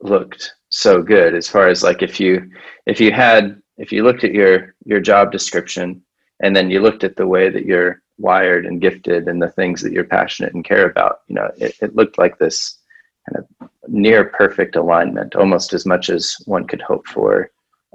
[0.00, 2.50] looked so good as far as like if you
[2.86, 6.02] if you had if you looked at your your job description
[6.42, 9.80] and then you looked at the way that you're wired and gifted and the things
[9.80, 12.80] that you're passionate and care about you know it, it looked like this
[13.28, 17.50] kind of near perfect alignment almost as much as one could hope for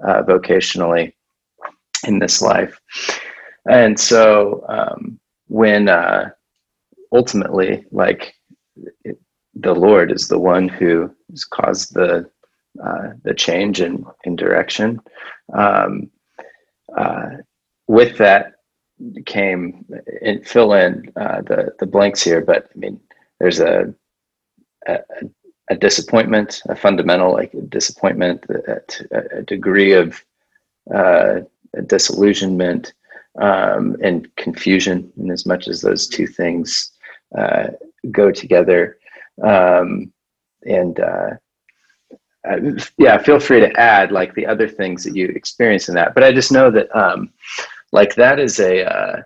[0.07, 1.13] uh, vocationally
[2.07, 2.79] in this life.
[3.69, 6.29] And so um, when uh,
[7.11, 8.33] ultimately, like
[9.03, 9.19] it,
[9.55, 12.29] the Lord is the one who has caused the
[12.83, 14.99] uh, the change in in direction.
[15.53, 16.09] Um,
[16.97, 17.29] uh,
[17.87, 18.53] with that
[19.25, 19.85] came
[20.21, 22.99] and fill in uh, the the blanks here, but I mean,
[23.39, 23.93] there's a,
[24.87, 24.99] a,
[25.69, 28.81] a disappointment, a fundamental like a disappointment, a,
[29.37, 30.23] a degree of
[30.93, 31.41] uh,
[31.85, 32.93] disillusionment
[33.39, 36.91] um, and confusion, in as much as those two things
[37.37, 37.67] uh,
[38.11, 38.97] go together.
[39.43, 40.11] Um,
[40.65, 41.29] and uh,
[42.97, 46.15] yeah, feel free to add like the other things that you experience in that.
[46.15, 47.31] But I just know that um,
[47.91, 49.21] like that is a uh,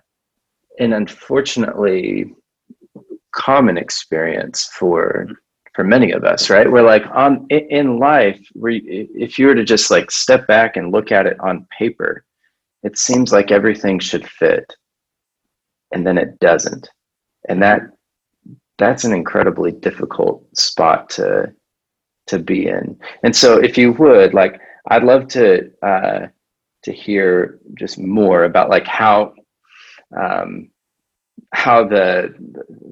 [0.78, 2.34] an unfortunately
[3.32, 5.28] common experience for
[5.74, 6.70] for many of us, right?
[6.70, 11.10] We're like on in life, if you were to just like step back and look
[11.12, 12.24] at it on paper,
[12.84, 14.72] it seems like everything should fit
[15.94, 16.88] and then it doesn't
[17.48, 17.80] and that
[18.78, 21.50] that's an incredibly difficult spot to
[22.26, 24.60] to be in and so if you would like
[24.90, 26.26] i'd love to uh
[26.82, 29.32] to hear just more about like how
[30.20, 30.68] um
[31.52, 32.34] how the,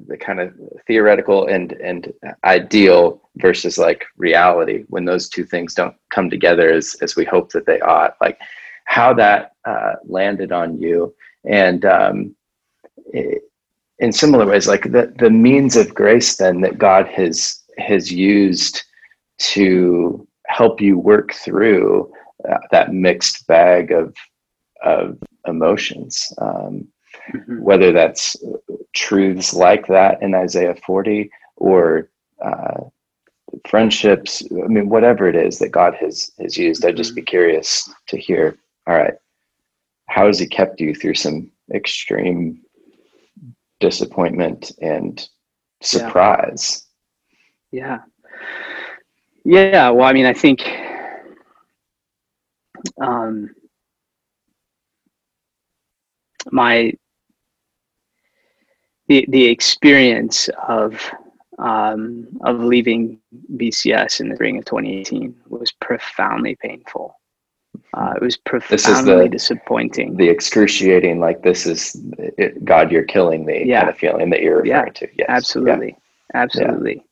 [0.07, 0.55] the, kind of
[0.87, 2.13] theoretical and and
[2.45, 7.51] ideal versus like reality when those two things don't come together as as we hope
[7.51, 8.39] that they ought like
[8.85, 11.15] how that uh, landed on you.
[11.45, 12.37] And um,
[13.07, 13.43] it,
[14.03, 18.83] in similar ways like the, the means of grace then that god has has used
[19.39, 22.13] to help you work through
[22.49, 24.15] uh, that mixed bag of
[24.85, 26.87] of emotions um,
[27.35, 27.63] mm-hmm.
[27.63, 28.37] whether that's
[28.95, 32.11] truths like that in isaiah 40 or
[32.45, 32.81] uh,
[33.69, 37.27] friendships i mean whatever it is that god has has used i'd just be mm-hmm.
[37.27, 39.15] curious to hear all right,
[40.07, 42.63] how has he kept you through some extreme
[43.81, 45.29] disappointment and
[45.81, 46.87] surprise?
[47.71, 48.01] Yeah.
[49.45, 49.71] Yeah.
[49.71, 50.63] yeah well, I mean, I think
[53.01, 53.51] um,
[56.51, 56.93] my
[59.13, 60.99] the the experience of
[61.59, 63.21] um, of leaving
[63.57, 67.17] BCS in the spring of 2018 was profoundly painful
[67.95, 70.17] Uh, it was profoundly the, disappointing.
[70.17, 72.01] The excruciating, like this is
[72.39, 73.81] it, God, you're killing me yeah.
[73.81, 75.09] kind of feeling that you're referring yeah, to.
[75.19, 75.27] Yes.
[75.29, 75.89] Absolutely.
[75.89, 76.43] Yeah.
[76.43, 77.05] Absolutely.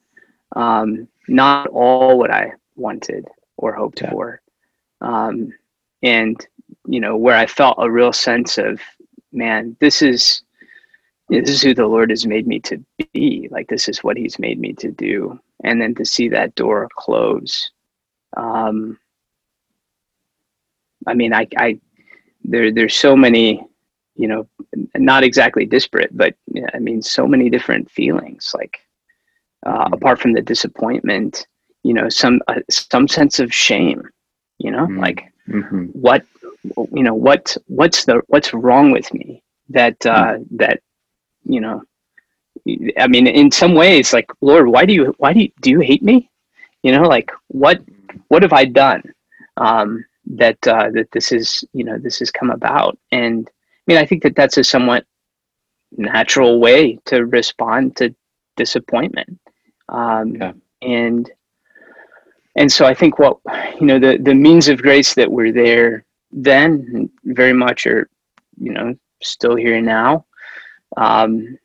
[0.57, 4.41] Um, not all what I wanted or hoped for.
[5.03, 5.53] Um,
[6.03, 6.37] and,
[6.87, 8.81] you know, where I felt a real sense of,
[9.33, 10.43] man, this is,
[11.31, 13.49] this is who the Lord has made me to be.
[13.51, 15.38] Like, this is what he's made me to do.
[15.64, 17.71] And then to see that door close.
[18.37, 18.99] Um,
[21.07, 21.81] I mean, I, I,
[22.45, 23.64] there, there's so many,
[24.16, 24.47] you know,
[24.97, 26.35] not exactly disparate, but
[26.75, 28.53] I mean, so many different feelings.
[28.55, 28.81] Like,
[29.64, 29.95] uh, mm-hmm.
[29.95, 31.47] apart from the disappointment,
[31.83, 34.03] you know, some uh, some sense of shame.
[34.59, 35.01] You know, mm-hmm.
[35.01, 35.87] like mm-hmm.
[35.87, 36.25] what,
[36.93, 40.57] you know, what what's the what's wrong with me that uh, mm-hmm.
[40.57, 40.83] that,
[41.44, 41.83] you know,
[42.98, 45.81] I mean, in some ways, like Lord, why do you why do you do you
[45.81, 46.31] hate me?
[46.83, 47.81] You know, like what
[48.29, 49.03] what have I done?
[49.57, 50.05] Um,
[50.37, 54.07] that uh, that this is you know this has come about and i mean i
[54.07, 55.05] think that that's a somewhat
[55.92, 58.14] natural way to respond to
[58.57, 59.38] disappointment
[59.88, 60.53] um, yeah.
[60.83, 61.33] and
[62.57, 63.38] and so i think what
[63.81, 68.09] you know the the means of grace that were there then very much are
[68.59, 70.24] you know still here now
[70.96, 71.59] um,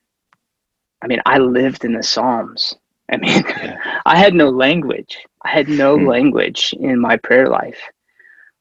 [1.02, 2.76] i mean i lived in the psalms
[3.12, 3.78] i mean yeah.
[4.06, 6.08] i had no language i had no hmm.
[6.08, 7.80] language in my prayer life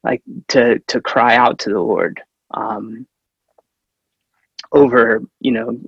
[0.05, 2.23] like to to cry out to the Lord
[2.53, 3.07] um,
[4.73, 5.81] over you know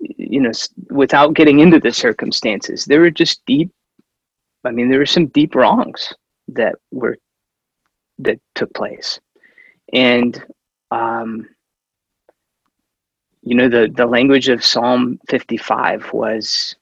[0.00, 0.50] you know
[0.90, 2.84] without getting into the circumstances.
[2.84, 3.70] There were just deep.
[4.64, 6.12] I mean, there were some deep wrongs
[6.48, 7.16] that were
[8.18, 9.20] that took place,
[9.92, 10.44] and
[10.90, 11.48] um,
[13.48, 16.76] you know the the language of Psalm fifty five was.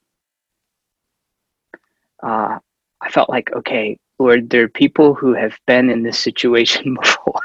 [2.23, 2.59] Uh,
[3.01, 7.41] I felt like okay, Lord, there are people who have been in this situation before,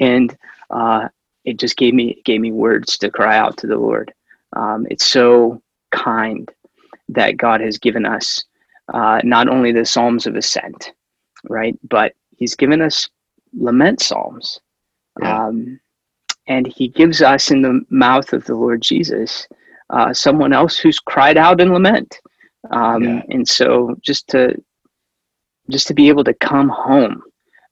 [0.00, 0.36] and
[0.70, 1.08] uh,
[1.44, 4.14] it just gave me gave me words to cry out to the Lord.
[4.54, 5.60] Um, it's so
[5.90, 6.48] kind
[7.08, 8.44] that God has given us
[8.92, 10.92] uh, not only the Psalms of Ascent,
[11.48, 13.08] right, but He's given us
[13.52, 14.60] lament psalms,
[15.20, 15.46] yeah.
[15.46, 15.80] um,
[16.46, 19.46] and He gives us in the mouth of the Lord Jesus
[19.90, 22.20] uh, someone else who's cried out in lament.
[22.70, 23.22] Um, yeah.
[23.28, 24.60] And so, just to
[25.70, 27.22] just to be able to come home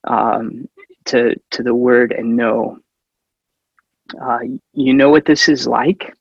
[0.05, 0.69] um,
[1.07, 2.79] to to the word and know
[4.21, 4.41] uh,
[4.73, 6.15] you know what this is like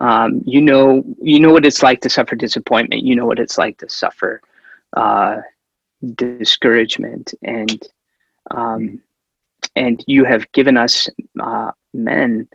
[0.00, 3.58] um, you know you know what it's like to suffer disappointment you know what it's
[3.58, 4.40] like to suffer
[4.96, 5.38] uh,
[6.14, 7.88] discouragement and
[8.50, 9.00] um,
[9.76, 11.08] and you have given us
[11.40, 12.46] uh, men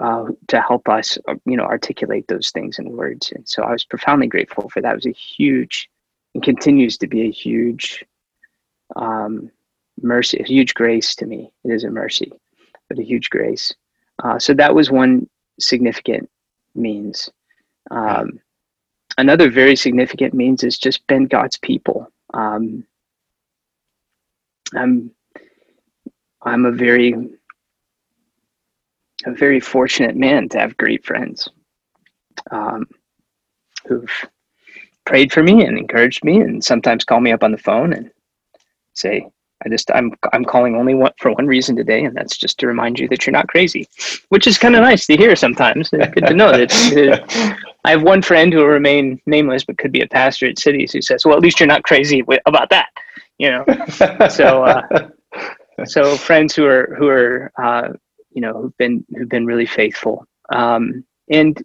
[0.00, 3.84] uh, to help us you know articulate those things in words and so i was
[3.84, 5.88] profoundly grateful for that it was a huge
[6.34, 8.04] and continues to be a huge
[8.96, 9.50] um,
[10.02, 11.52] mercy, a huge grace to me.
[11.64, 12.32] It is a mercy,
[12.88, 13.74] but a huge grace.
[14.22, 16.28] Uh, so that was one significant
[16.74, 17.30] means.
[17.90, 18.40] Um,
[19.16, 22.10] another very significant means is just been God's people.
[22.34, 22.86] Um,
[24.74, 25.10] I'm
[26.42, 27.14] I'm a very
[29.26, 31.48] a very fortunate man to have great friends
[32.50, 32.86] um,
[33.86, 34.10] who've
[35.04, 38.10] prayed for me and encouraged me and sometimes call me up on the phone and
[38.94, 39.26] say
[39.64, 42.66] I just I'm I'm calling only one for one reason today, and that's just to
[42.66, 43.88] remind you that you're not crazy,
[44.28, 45.90] which is kind of nice to hear sometimes.
[45.92, 47.58] It's good to know that.
[47.84, 50.92] I have one friend who will remain nameless, but could be a pastor at Cities
[50.92, 52.88] who says, "Well, at least you're not crazy about that,"
[53.38, 53.64] you know.
[54.28, 55.08] so, uh,
[55.84, 57.88] so friends who are who are uh,
[58.38, 61.60] you know who've been who've been really faithful, um, and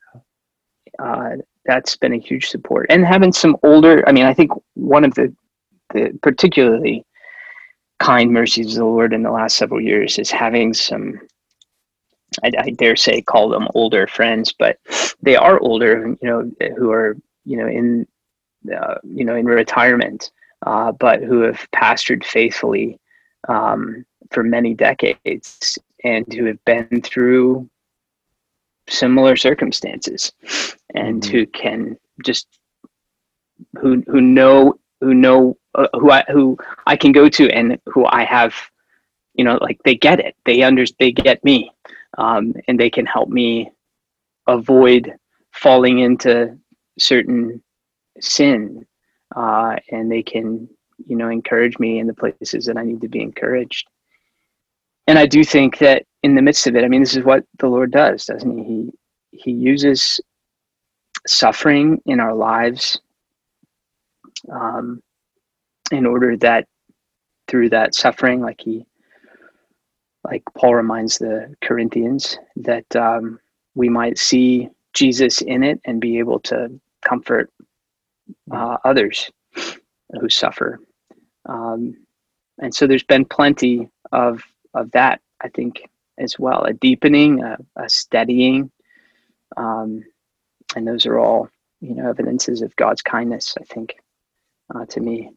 [0.97, 1.33] uh,
[1.65, 2.87] that's been a huge support.
[2.89, 5.31] And having some older, I mean, I think one of the
[5.93, 7.05] the particularly
[7.99, 11.19] kind mercies of the Lord in the last several years is having some,
[12.43, 14.79] I, I, dare say, call them older friends, but
[15.21, 18.07] they are older, you know, who are, you know, in,
[18.75, 20.31] uh, you know, in retirement,
[20.65, 22.99] uh, but who have pastored faithfully
[23.47, 27.69] um, for many decades and who have been through
[28.89, 30.31] similar circumstances
[30.93, 31.31] and mm-hmm.
[31.31, 32.47] who can just
[33.79, 38.05] who who know who know uh, who I who I can go to and who
[38.05, 38.53] I have,
[39.33, 40.35] you know, like they get it.
[40.45, 41.71] They under they get me,
[42.17, 43.71] um, and they can help me
[44.47, 45.13] avoid
[45.51, 46.57] falling into
[46.99, 47.63] certain
[48.19, 48.85] sin,
[49.35, 50.69] uh, and they can
[51.05, 53.87] you know encourage me in the places that I need to be encouraged.
[55.07, 57.43] And I do think that in the midst of it, I mean, this is what
[57.59, 58.63] the Lord does, doesn't he?
[58.63, 58.91] He
[59.31, 60.21] he uses
[61.27, 63.01] suffering in our lives
[64.51, 65.01] um,
[65.91, 66.67] in order that
[67.47, 68.85] through that suffering, like he,
[70.23, 73.39] like Paul reminds the Corinthians that um,
[73.75, 77.51] we might see Jesus in it and be able to comfort
[78.51, 79.29] uh, others
[80.19, 80.79] who suffer.
[81.47, 81.97] Um,
[82.59, 84.43] and so there's been plenty of
[84.73, 86.63] of that, I think, as well.
[86.63, 88.71] A deepening, a, a steadying,
[89.57, 90.03] um,
[90.75, 91.49] and those are all
[91.81, 93.55] you know evidences of God's kindness.
[93.59, 93.95] I think
[94.73, 95.31] uh, to me,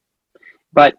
[0.73, 0.95] but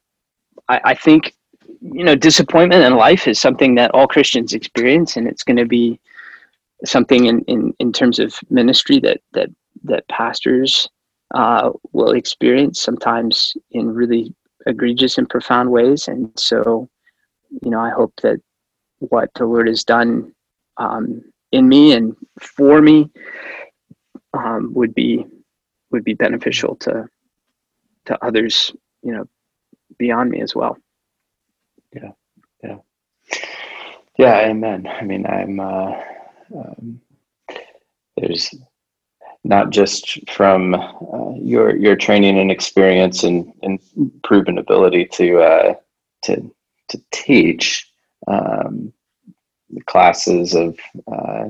[0.67, 1.35] I, I think
[1.81, 5.65] you know disappointment in life is something that all Christians experience, and it's going to
[5.65, 5.99] be
[6.85, 9.49] something in, in in terms of ministry that that
[9.83, 10.89] that pastors
[11.35, 14.33] uh, will experience sometimes in really
[14.65, 16.07] egregious and profound ways.
[16.07, 16.89] And so,
[17.49, 18.39] you know, I hope that
[18.99, 20.33] what the Lord has done
[20.77, 23.09] um, in me and for me
[24.33, 25.25] um, would be
[25.91, 27.07] would be beneficial to
[28.05, 28.71] to others,
[29.03, 29.25] you know,
[29.97, 30.77] beyond me as well.
[31.93, 32.11] Yeah,
[32.63, 32.77] yeah,
[34.17, 34.39] yeah.
[34.49, 34.87] Amen.
[34.87, 35.59] I mean, I'm.
[35.59, 36.01] Uh,
[36.55, 37.01] um,
[38.17, 38.53] there's
[39.43, 43.79] not just from uh, your your training and experience and, and
[44.23, 45.73] proven ability to uh,
[46.23, 46.51] to
[46.89, 47.89] to teach
[48.27, 48.93] um,
[49.85, 50.77] classes of
[51.11, 51.45] uh,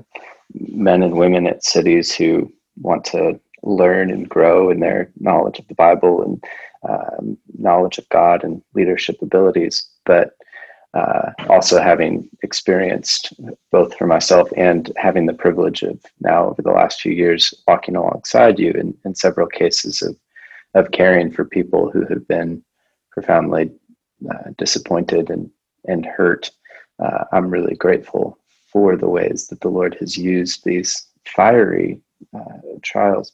[0.54, 5.68] men and women at cities who want to learn and grow in their knowledge of
[5.68, 6.44] the Bible and
[6.88, 10.32] um, knowledge of God and leadership abilities, but
[10.94, 13.34] uh, also having experienced
[13.72, 17.96] both for myself and having the privilege of now over the last few years walking
[17.96, 20.16] alongside you in, in several cases of
[20.74, 22.64] of caring for people who have been
[23.12, 23.72] profoundly
[24.30, 25.50] uh, disappointed and
[25.86, 26.52] and hurt.
[27.00, 28.40] Uh, I'm really grateful
[28.72, 32.02] for the ways that the Lord has used these fiery
[32.36, 33.32] uh, trials,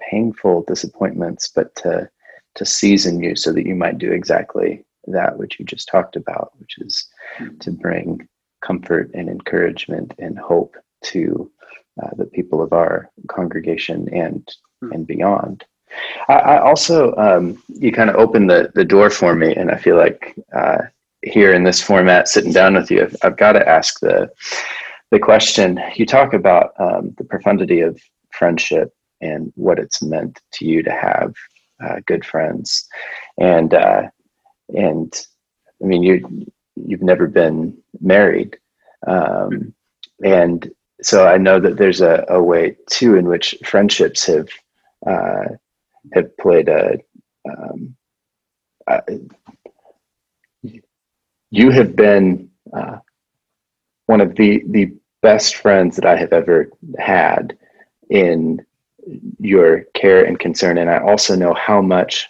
[0.00, 2.10] painful disappointments, but to
[2.56, 6.52] to season you so that you might do exactly that which you just talked about,
[6.58, 7.06] which is
[7.60, 8.26] to bring
[8.62, 11.50] comfort and encouragement and hope to
[12.02, 14.46] uh, the people of our congregation and
[14.82, 14.92] mm-hmm.
[14.92, 15.64] and beyond.
[16.28, 19.76] I, I also um, you kind of opened the the door for me, and I
[19.76, 20.82] feel like uh,
[21.22, 24.30] here in this format, sitting down with you, I've, I've got to ask the
[25.10, 25.80] the question.
[25.94, 30.90] You talk about um, the profundity of friendship and what it's meant to you to
[30.90, 31.34] have
[31.82, 32.86] uh, good friends,
[33.38, 34.02] and uh,
[34.74, 35.26] and
[35.82, 38.58] I mean you you've never been married,
[39.06, 39.74] um,
[40.24, 40.70] and
[41.02, 44.48] so I know that there's a, a way too in which friendships have
[45.06, 45.44] uh,
[46.12, 46.98] have played a.
[47.48, 47.96] Um,
[51.50, 52.98] you have been uh,
[54.06, 54.92] one of the the
[55.22, 57.56] best friends that I have ever had
[58.10, 58.64] in
[59.38, 62.28] your care and concern, and I also know how much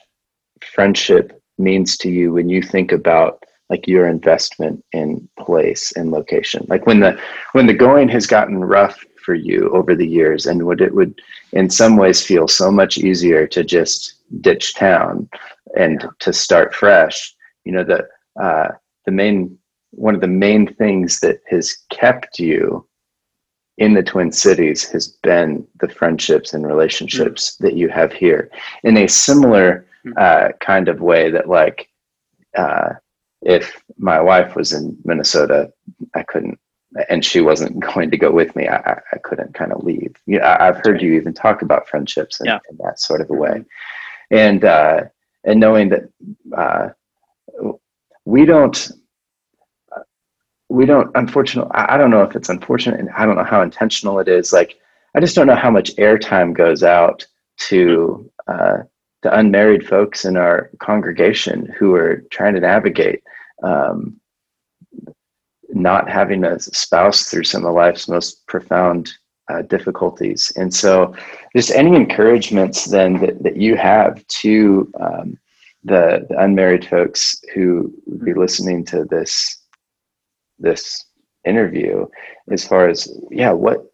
[0.62, 6.64] friendship means to you when you think about like your investment in place and location
[6.68, 7.18] like when the
[7.52, 11.20] when the going has gotten rough for you over the years and would it would
[11.52, 15.28] in some ways feel so much easier to just ditch town
[15.76, 16.08] and yeah.
[16.20, 18.00] to start fresh you know the
[18.42, 18.68] uh,
[19.04, 19.58] the main
[19.90, 22.86] one of the main things that has kept you
[23.78, 27.64] in the twin cities has been the friendships and relationships mm-hmm.
[27.64, 28.50] that you have here
[28.84, 31.88] in a similar uh, kind of way that like
[32.56, 32.90] uh,
[33.42, 35.72] if my wife was in Minnesota,
[36.14, 36.58] I couldn't,
[37.08, 38.68] and she wasn't going to go with me.
[38.68, 40.14] I, I couldn't kind of leave.
[40.26, 42.58] Yeah, I've heard you even talk about friendships in, yeah.
[42.70, 43.64] in that sort of a way,
[44.30, 45.02] and uh,
[45.44, 46.08] and knowing that
[46.56, 46.88] uh,
[48.24, 48.90] we don't.
[50.68, 54.18] We don't, unfortunately, I don't know if it's unfortunate and I don't know how intentional
[54.18, 54.52] it is.
[54.52, 54.76] Like,
[55.14, 57.24] I just don't know how much airtime goes out
[57.68, 58.78] to uh,
[59.22, 63.22] the unmarried folks in our congregation who are trying to navigate
[63.62, 64.20] um,
[65.76, 69.12] not having a spouse through some of life's most profound
[69.48, 70.52] uh, difficulties.
[70.56, 71.14] And so,
[71.54, 75.38] just any encouragements then that, that you have to um,
[75.84, 79.62] the, the unmarried folks who would be listening to this
[80.58, 81.04] this
[81.44, 82.06] interview,
[82.50, 83.86] as far as yeah, what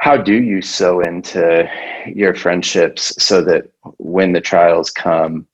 [0.00, 1.68] how do you sow into
[2.06, 5.46] your friendships so that when the trials come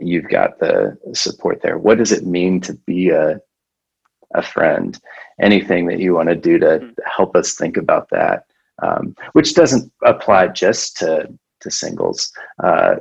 [0.00, 3.40] you've got the support there what does it mean to be a
[4.34, 4.98] a friend
[5.40, 6.88] anything that you want to do to hmm.
[7.04, 8.44] help us think about that
[8.82, 11.28] um, which doesn't apply just to
[11.60, 12.30] to singles
[12.62, 12.96] uh,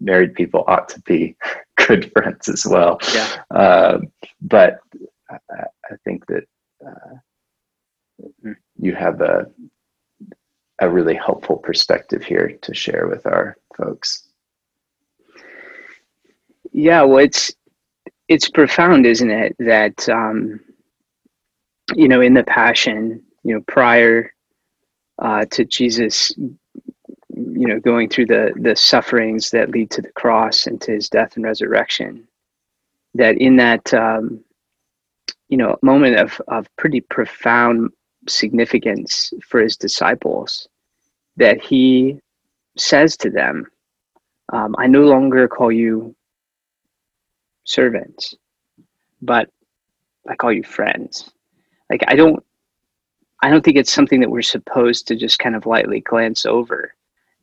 [0.00, 1.36] married people ought to be
[1.86, 3.42] good friends as well yeah.
[3.50, 3.98] Uh,
[4.40, 4.78] but
[5.30, 5.38] I,
[5.90, 6.44] I, think that
[6.86, 9.50] uh, you have a
[10.80, 14.28] a really helpful perspective here to share with our folks.
[16.72, 17.52] Yeah, well, it's
[18.28, 19.56] it's profound, isn't it?
[19.58, 20.60] That um,
[21.94, 24.32] you know, in the Passion, you know, prior
[25.18, 26.56] uh, to Jesus, you
[27.34, 31.36] know, going through the the sufferings that lead to the cross and to his death
[31.36, 32.26] and resurrection,
[33.14, 34.42] that in that um,
[35.48, 37.90] you know moment of of pretty profound
[38.28, 40.68] significance for his disciples,
[41.36, 42.18] that he
[42.76, 43.66] says to them,
[44.52, 46.14] um, "I no longer call you
[47.64, 48.34] servants,
[49.22, 49.48] but
[50.28, 51.30] I call you friends."
[51.90, 52.44] Like i don't
[53.42, 56.94] i don't think it's something that we're supposed to just kind of lightly glance over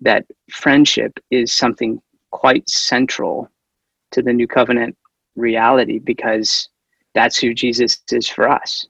[0.02, 3.50] that friendship is something quite central
[4.12, 4.96] to the new covenant
[5.36, 6.70] reality because
[7.14, 8.88] that's who jesus is for us.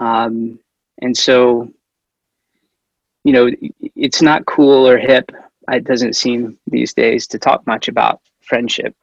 [0.00, 0.58] Um,
[1.02, 1.70] and so
[3.24, 3.50] you know
[3.94, 5.30] it's not cool or hip.
[5.68, 8.94] It doesn't seem these days to talk much about friendship.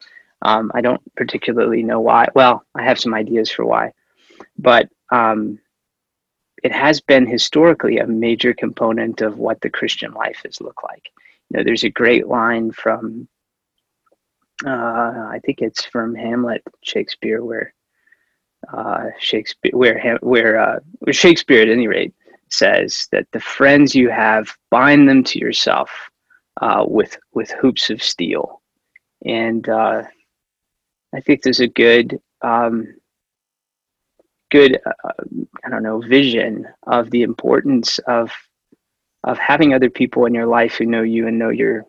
[0.42, 2.28] Um, i don't particularly know why.
[2.36, 3.92] Well i have some ideas for why.
[4.58, 5.60] But um,
[6.64, 11.12] it has been historically a major component of what the Christian life has looked like.
[11.50, 13.28] You know, there's a great line from,
[14.66, 17.74] uh, I think it's from Hamlet, Shakespeare, where
[18.72, 20.80] uh, Shakespeare, where where, uh,
[21.12, 22.14] Shakespeare, at any rate,
[22.50, 25.92] says that the friends you have bind them to yourself
[26.62, 28.62] uh, with with hoops of steel,
[29.26, 30.04] and uh,
[31.14, 32.96] I think there's a good um,
[34.54, 35.24] good uh,
[35.66, 38.32] i don't know vision of the importance of
[39.24, 41.86] of having other people in your life who know you and know your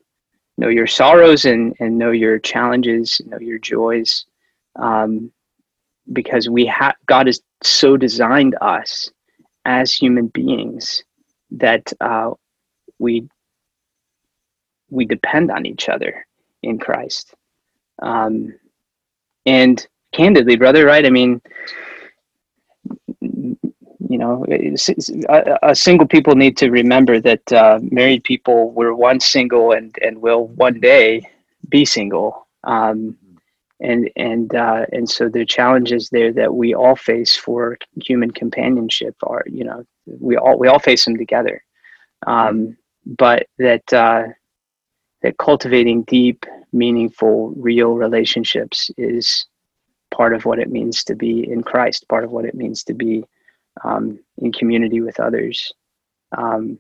[0.57, 4.27] know your sorrows and and know your challenges know your joys.
[4.77, 5.33] Um,
[6.13, 9.11] because we have god has so designed us
[9.65, 11.03] as human beings
[11.51, 12.31] that uh,
[12.99, 13.27] we
[14.91, 16.27] we depend on each other
[16.63, 17.35] in christ.
[18.03, 18.55] Um,
[19.47, 21.07] and candidly brother right?
[21.07, 21.41] I mean
[24.09, 24.45] you know,
[25.63, 30.21] a, single people need to remember that uh, married people were once single and, and
[30.21, 31.29] will one day
[31.69, 32.47] be single.
[32.65, 33.17] Um,
[33.81, 39.17] and and uh, and so the challenges there that we all face for human companionship
[39.25, 41.63] are, you know, we all we all face them together.
[42.27, 44.29] Um, but that uh,
[45.23, 49.47] that cultivating deep, meaningful, real relationships is
[50.11, 52.95] part of what it means to be in Christ, part of what it means to
[52.95, 53.25] be
[53.83, 55.73] um, in community with others.
[56.37, 56.79] Um,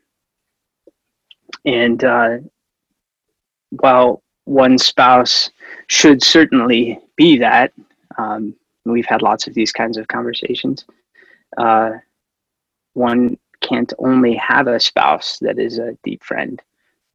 [1.65, 2.39] and uh,
[3.71, 5.51] while one spouse
[5.89, 7.73] should certainly be that,
[8.19, 10.85] um, we've had lots of these kinds of conversations.
[11.57, 11.93] Uh,
[12.93, 16.61] one can't only have a spouse that is a deep friend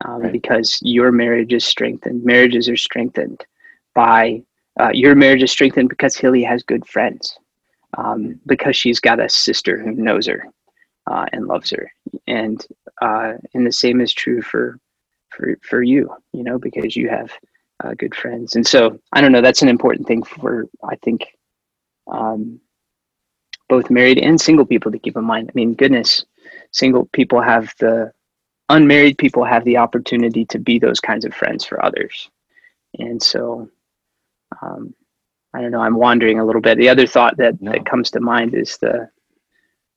[0.06, 0.32] um, right.
[0.32, 2.24] because your marriage is strengthened.
[2.24, 3.46] Marriages are strengthened
[3.94, 4.42] by
[4.80, 7.38] uh, your marriage is strengthened because Hilly has good friends
[8.00, 10.46] um, because she's got a sister who knows her
[11.08, 11.92] uh, and loves her,
[12.28, 12.66] and
[13.02, 14.80] uh, and the same is true for
[15.30, 17.32] for for you, you know, because you have
[17.84, 19.42] uh, good friends, and so I don't know.
[19.42, 21.28] That's an important thing for I think
[22.12, 22.60] um,
[23.68, 25.50] both married and single people to keep in mind.
[25.50, 26.26] I mean, goodness,
[26.72, 28.12] single people have the
[28.70, 32.30] unmarried people have the opportunity to be those kinds of friends for others,
[32.98, 33.70] and so
[34.62, 34.94] um,
[35.54, 35.82] I don't know.
[35.82, 36.78] I'm wandering a little bit.
[36.78, 37.72] The other thought that, no.
[37.72, 39.10] that comes to mind is the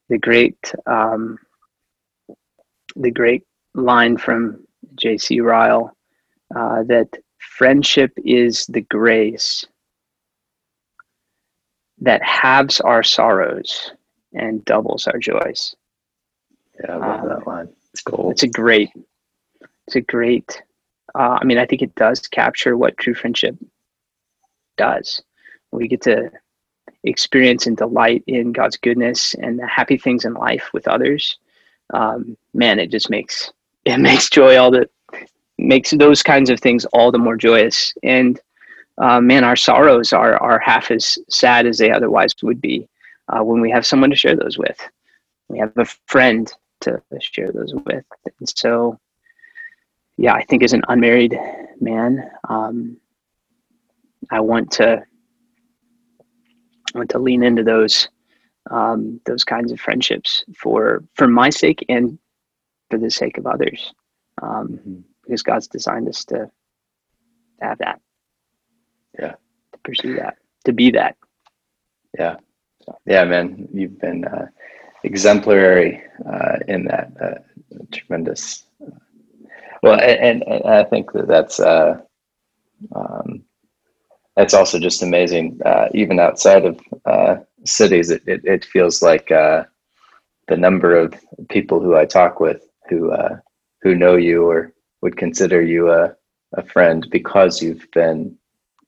[0.08, 1.38] the great um,
[2.96, 3.44] the great
[3.74, 5.40] line from J.C.
[5.40, 5.96] Ryle
[6.54, 9.64] uh, that friendship is the grace
[12.00, 13.92] that halves our sorrows
[14.34, 15.74] and doubles our joys.
[16.80, 17.68] Yeah, I love um, that line.
[17.92, 18.30] It's cool.
[18.30, 18.90] It's a great.
[19.86, 20.62] It's a great.
[21.14, 23.56] Uh, I mean, I think it does capture what true friendship
[24.76, 25.22] does
[25.72, 26.30] we get to
[27.04, 31.38] experience and delight in God's goodness and the happy things in life with others,
[31.92, 33.52] um, man, it just makes
[33.84, 34.88] it makes joy all the
[35.58, 37.92] makes those kinds of things all the more joyous.
[38.02, 38.40] And
[38.98, 42.88] uh, man, our sorrows are are half as sad as they otherwise would be
[43.28, 44.78] uh, when we have someone to share those with.
[45.48, 48.04] We have a friend to share those with,
[48.38, 48.98] and so
[50.16, 51.38] yeah, I think as an unmarried
[51.80, 52.96] man, um,
[54.30, 55.02] I want to
[57.10, 58.08] to lean into those
[58.70, 62.18] um, those kinds of friendships for for my sake and
[62.90, 63.92] for the sake of others,
[64.40, 65.00] um, mm-hmm.
[65.24, 66.50] because God's designed us to,
[67.58, 68.00] to have that.
[69.18, 69.34] Yeah,
[69.72, 71.16] to pursue that, to be that.
[72.18, 72.36] Yeah,
[73.04, 74.46] yeah, man, you've been uh,
[75.02, 77.12] exemplary uh, in that.
[77.20, 77.38] Uh,
[77.90, 78.64] tremendous.
[79.82, 82.00] Well, and, and, I think that that's uh,
[82.94, 83.42] um,
[84.36, 85.60] that's also just amazing.
[85.64, 89.64] Uh, even outside of uh, cities, it, it, it, feels like uh,
[90.48, 91.14] the number of
[91.48, 93.36] people who I talk with who uh,
[93.82, 94.72] who know you or
[95.02, 96.14] would consider you a,
[96.54, 98.36] a friend because you've been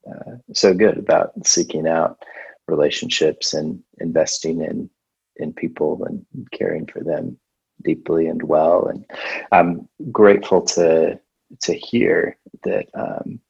[0.09, 2.23] uh, so good about seeking out
[2.67, 4.89] relationships and investing in
[5.37, 7.37] in people and caring for them
[7.83, 8.87] deeply and well.
[8.87, 9.05] And
[9.53, 11.21] I'm grateful to
[11.63, 13.41] to hear that um,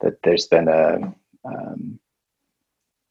[0.00, 1.14] that there's been a
[1.46, 1.98] um,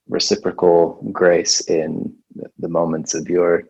[0.08, 2.16] reciprocal grace in
[2.60, 3.64] the moments of your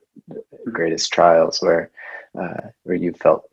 [0.72, 1.92] greatest trials where
[2.40, 3.44] uh, where you felt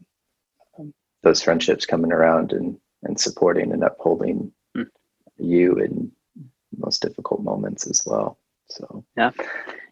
[0.79, 0.93] um,
[1.23, 4.87] those friendships coming around and and supporting and upholding mm.
[5.39, 6.11] you in
[6.79, 8.39] most difficult moments as well.
[8.69, 9.05] So.
[9.17, 9.31] Yeah.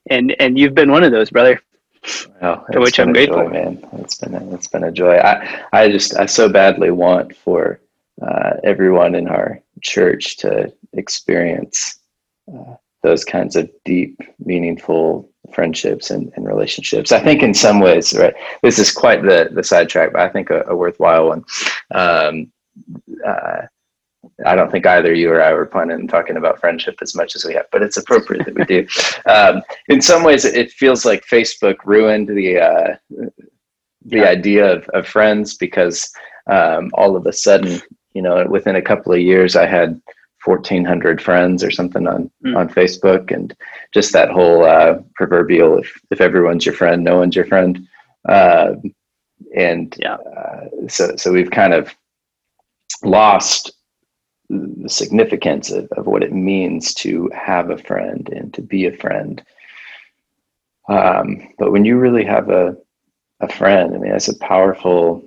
[0.09, 1.61] And and you've been one of those brother.
[2.41, 3.87] Well, to which i'm grateful joy, man.
[3.99, 5.19] It's been a, it's been a joy.
[5.19, 7.79] I i just i so badly want for
[8.23, 11.99] uh, everyone in our church to experience
[12.53, 17.13] uh, those kinds of deep, meaningful friendships and, and, relationships.
[17.13, 20.51] I think in some ways, right, this is quite the, the sidetrack, but I think
[20.51, 21.45] a, a worthwhile one.
[21.93, 22.53] Um,
[23.27, 23.63] uh,
[24.45, 27.35] I don't think either you or I were planning on talking about friendship as much
[27.35, 28.87] as we have, but it's appropriate that we do.
[29.27, 34.25] Um, in some ways, it feels like Facebook ruined the uh, the yeah.
[34.25, 36.11] idea of, of friends because
[36.51, 37.81] um, all of a sudden
[38.15, 40.01] you know, within a couple of years, I had
[40.45, 42.57] 1400 friends or something on, mm.
[42.57, 43.33] on Facebook.
[43.33, 43.55] And
[43.93, 47.87] just that whole uh, proverbial, if, if everyone's your friend, no one's your friend.
[48.29, 48.75] Uh,
[49.55, 50.15] and yeah.
[50.15, 51.95] Uh, so, so we've kind of
[53.05, 53.73] lost
[54.49, 58.97] the significance of, of what it means to have a friend and to be a
[58.97, 59.43] friend.
[60.89, 62.77] Um, but when you really have a,
[63.41, 65.23] a friend, I mean, that's a powerful,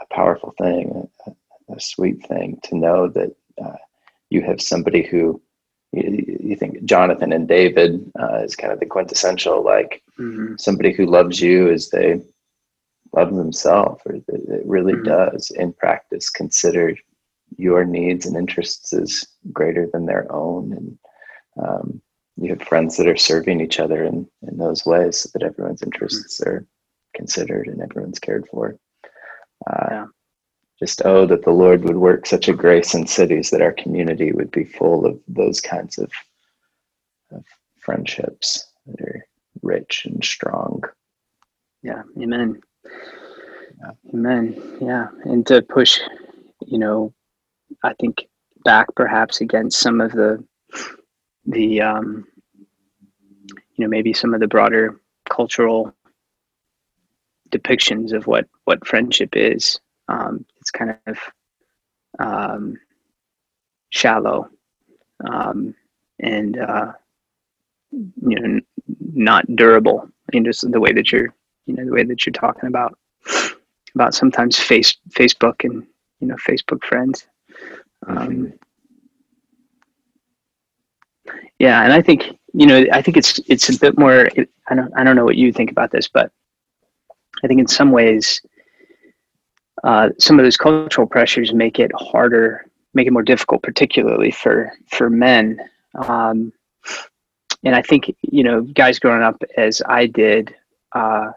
[0.00, 1.08] a powerful thing
[1.74, 3.76] a sweet thing to know that uh,
[4.30, 5.40] you have somebody who
[5.92, 10.54] you, you think Jonathan and David uh, is kind of the quintessential like mm-hmm.
[10.58, 12.20] somebody who loves you as they
[13.12, 15.04] love themselves, or it really mm-hmm.
[15.04, 16.94] does in practice consider
[17.56, 20.98] your needs and interests as greater than their own, and
[21.64, 22.02] um,
[22.36, 25.82] you have friends that are serving each other in in those ways, so that everyone's
[25.82, 26.50] interests mm-hmm.
[26.50, 26.66] are
[27.14, 28.76] considered and everyone's cared for.
[29.70, 30.06] Uh, yeah
[30.78, 34.32] just oh that the lord would work such a grace in cities that our community
[34.32, 36.10] would be full of those kinds of,
[37.32, 37.44] of
[37.80, 39.26] friendships that are
[39.62, 40.82] rich and strong.
[41.82, 42.60] Yeah amen.
[43.80, 43.90] Yeah.
[44.14, 45.08] amen yeah.
[45.24, 45.98] And to push
[46.66, 47.12] you know
[47.82, 48.26] i think
[48.64, 50.44] back perhaps against some of the
[51.46, 52.26] the um
[53.48, 55.92] you know maybe some of the broader cultural
[57.50, 61.18] depictions of what what friendship is um, it's kind of
[62.18, 62.76] um,
[63.90, 64.50] shallow
[65.24, 65.74] um,
[66.18, 66.92] and uh,
[67.92, 68.60] you know
[69.14, 70.02] not durable.
[70.04, 71.32] I mean, just the way that you're
[71.66, 72.98] you know the way that you're talking about
[73.94, 75.86] about sometimes face Facebook and
[76.18, 77.28] you know Facebook friends.
[78.08, 78.52] Um,
[81.60, 84.28] yeah, and I think you know I think it's it's a bit more.
[84.68, 86.32] I don't I don't know what you think about this, but
[87.44, 88.42] I think in some ways
[89.84, 94.72] uh, some of those cultural pressures make it harder, make it more difficult, particularly for
[94.88, 95.60] for men.
[95.94, 96.52] Um,
[97.64, 100.54] and I think you know, guys growing up as I did,
[100.92, 101.32] uh,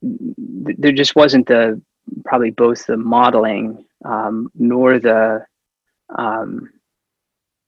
[0.00, 1.80] th- there just wasn't the
[2.24, 5.44] probably both the modeling um, nor the
[6.16, 6.70] um,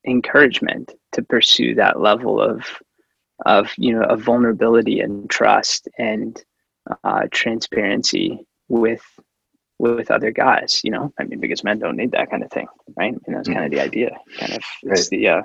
[0.07, 2.65] encouragement to pursue that level of
[3.47, 6.45] of you know of vulnerability and trust and
[7.03, 9.03] uh, transparency with
[9.79, 11.13] with other guys you know?
[11.19, 13.15] I mean because men don't need that kind of thing right?
[13.27, 14.99] And that's kind of the idea kind of right.
[14.99, 15.43] it's the uh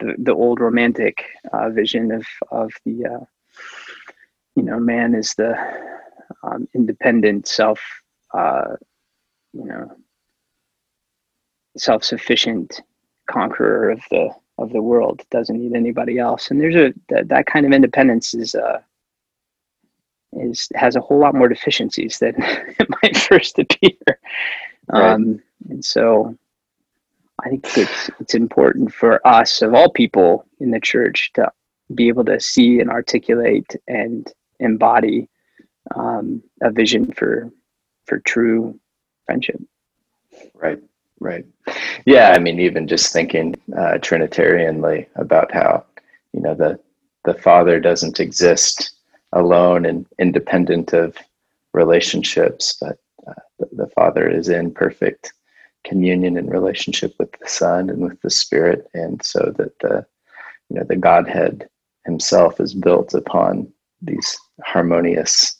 [0.00, 3.24] the, the old romantic uh, vision of of the uh
[4.56, 5.56] you know man is the
[6.42, 7.80] um, independent self
[8.34, 8.76] uh
[9.52, 9.90] you know
[11.76, 12.82] self-sufficient
[13.30, 16.50] conqueror of the of the world doesn't need anybody else.
[16.50, 18.80] And there's a that, that kind of independence is uh
[20.32, 23.96] is has a whole lot more deficiencies than it might first appear.
[24.88, 25.12] Right.
[25.12, 26.36] Um, and so
[27.44, 31.50] I think it's it's important for us of all people in the church to
[31.94, 35.28] be able to see and articulate and embody
[35.94, 37.50] um, a vision for
[38.06, 38.78] for true
[39.26, 39.60] friendship.
[40.54, 40.78] Right,
[41.20, 41.44] right.
[42.06, 45.84] Yeah, I mean, even just thinking uh, Trinitarianly about how
[46.32, 46.78] you know the
[47.24, 48.97] the Father doesn't exist
[49.32, 51.16] alone and independent of
[51.74, 55.32] relationships, but uh, the, the, Father is in perfect
[55.84, 60.06] communion and relationship with the Son and with the Spirit, and so that the
[60.68, 61.68] you know the Godhead
[62.04, 63.70] Himself is built upon
[64.00, 65.56] these harmonious,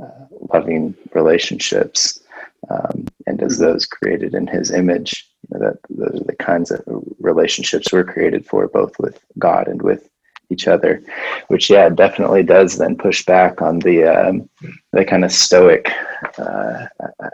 [0.00, 2.20] uh, loving relationships,
[2.68, 3.64] um, and as mm-hmm.
[3.64, 6.82] those created in His image, you know, that those are the kinds of
[7.18, 10.09] relationships we're created for, both with God and with
[10.50, 11.02] each other,
[11.48, 14.48] which yeah, definitely does then push back on the um,
[14.92, 15.90] the kind of stoic
[16.38, 16.86] uh,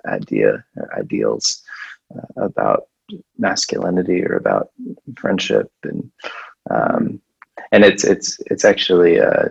[0.07, 0.65] idea
[0.97, 1.63] ideals
[2.15, 2.89] uh, about
[3.39, 4.71] masculinity or about
[5.17, 5.71] friendship.
[5.83, 6.11] And
[6.71, 7.21] um,
[7.73, 9.49] and it's it's it's actually uh,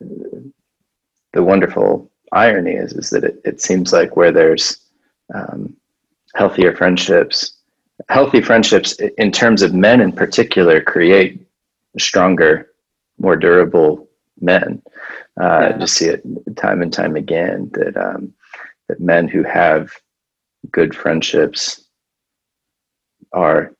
[0.00, 4.78] the wonderful irony is is that it, it seems like where there's
[5.34, 5.76] um,
[6.34, 7.54] healthier friendships
[8.08, 11.43] healthy friendships in terms of men in particular create
[11.98, 12.70] stronger,
[13.18, 14.08] more durable
[14.40, 14.82] men.
[15.40, 15.78] Uh, yeah.
[15.78, 16.22] Just see it
[16.56, 18.32] time and time again that um,
[18.88, 19.92] that men who have
[20.70, 21.84] good friendships
[23.32, 23.72] are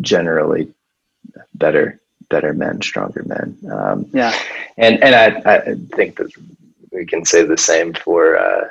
[0.00, 0.72] generally
[1.54, 2.00] better
[2.30, 3.56] better men, stronger men.
[3.70, 4.38] Um, yeah,
[4.76, 6.30] and and I, I think that
[6.92, 8.68] we can say the same for uh,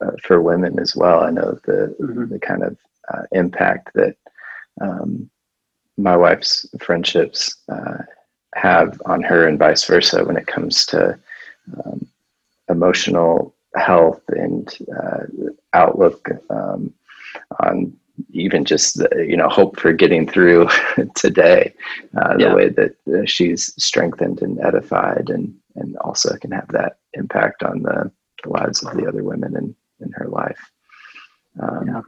[0.00, 1.20] uh, for women as well.
[1.20, 2.32] I know the mm-hmm.
[2.32, 2.76] the kind of
[3.12, 4.16] uh, impact that
[4.80, 5.30] um,
[5.98, 7.98] my wife's friendships uh,
[8.54, 11.18] have on her and vice versa when it comes to
[11.84, 12.06] um,
[12.70, 15.24] emotional health and uh,
[15.74, 16.94] outlook um,
[17.62, 17.92] on
[18.30, 20.68] even just the, you know hope for getting through
[21.14, 21.74] today
[22.16, 22.54] uh, the yeah.
[22.54, 27.82] way that uh, she's strengthened and edified and and also can have that impact on
[27.82, 28.10] the,
[28.42, 30.70] the lives of the other women in in her life
[31.60, 32.00] um, yeah.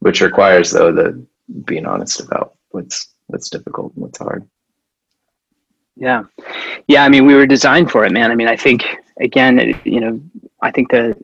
[0.00, 1.26] which requires though the
[1.64, 4.46] being honest about what's what's difficult and what's hard.
[5.96, 6.24] Yeah,
[6.86, 7.04] yeah.
[7.04, 8.30] I mean, we were designed for it, man.
[8.30, 8.84] I mean, I think
[9.20, 10.20] again, you know,
[10.60, 11.16] I think the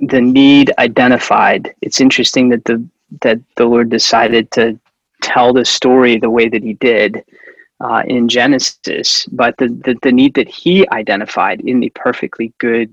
[0.00, 1.74] the need identified.
[1.82, 2.84] It's interesting that the
[3.22, 4.78] that the Lord decided to
[5.22, 7.24] tell the story the way that He did
[7.80, 12.92] uh, in Genesis, but the, the the need that He identified in the perfectly good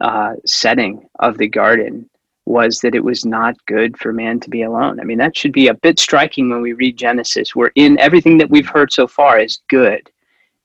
[0.00, 2.08] uh, setting of the garden
[2.46, 5.00] was that it was not good for man to be alone.
[5.00, 8.38] I mean, that should be a bit striking when we read Genesis, where in everything
[8.38, 10.08] that we've heard so far is good.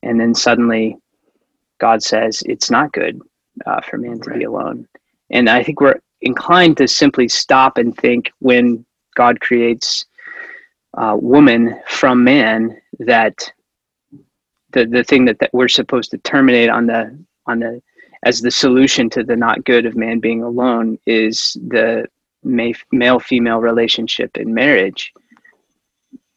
[0.04, 0.98] And then suddenly
[1.80, 3.20] God says it's not good
[3.66, 4.40] uh, for man to right.
[4.40, 4.88] be alone.
[5.32, 10.06] And I think we're inclined to simply stop and think when God creates
[10.98, 13.52] uh, woman from man that
[14.72, 17.18] the, the thing that, that we're supposed to terminate on the
[17.48, 17.82] on the
[18.24, 22.08] as the solution to the not good of man being alone is the
[22.44, 25.14] male female relationship in marriage.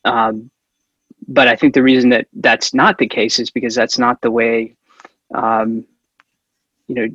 [0.05, 0.51] Um,
[1.29, 4.31] but I think the reason that that's not the case is because that's not the
[4.31, 4.75] way,
[5.35, 5.87] um,
[6.87, 7.09] you know,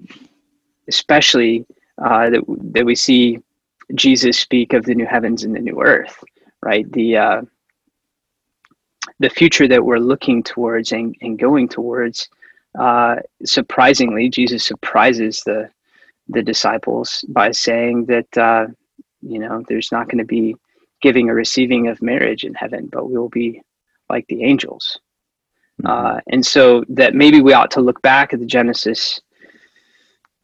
[0.87, 1.65] especially
[1.99, 2.43] uh, that,
[2.73, 3.39] that we see
[3.95, 6.23] Jesus speak of the new heavens and the new earth,
[6.61, 6.91] right?
[6.91, 7.41] The uh,
[9.19, 12.29] the future that we're looking towards and, and going towards
[12.77, 15.69] uh, surprisingly, Jesus surprises the
[16.31, 18.67] the disciples by saying that uh,
[19.21, 20.55] you know there's not going to be
[21.01, 23.61] giving or receiving of marriage in heaven, but we will be
[24.09, 24.99] like the angels.
[25.81, 25.87] Mm-hmm.
[25.87, 29.21] Uh, and so that maybe we ought to look back at the Genesis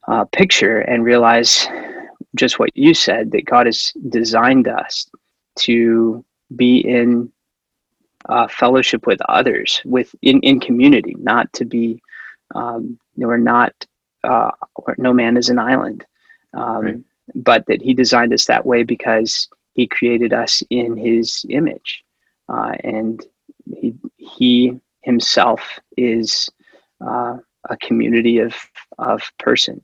[0.08, 1.68] uh, picture and realize
[2.36, 5.10] just what you said that God has designed us
[5.60, 6.24] to
[6.56, 7.32] be in
[8.30, 12.02] uh, fellowship with others, with in, in community, not to be
[12.56, 13.74] um, we're not,
[14.24, 14.52] uh,
[14.98, 16.06] no man is an island.
[16.54, 16.98] Um, right.
[17.34, 22.04] But that he designed us that way because he created us in his image.
[22.48, 23.26] Uh, and
[23.66, 26.50] he, he himself is
[27.06, 27.38] uh,
[27.70, 28.56] a community of,
[29.00, 29.84] of persons.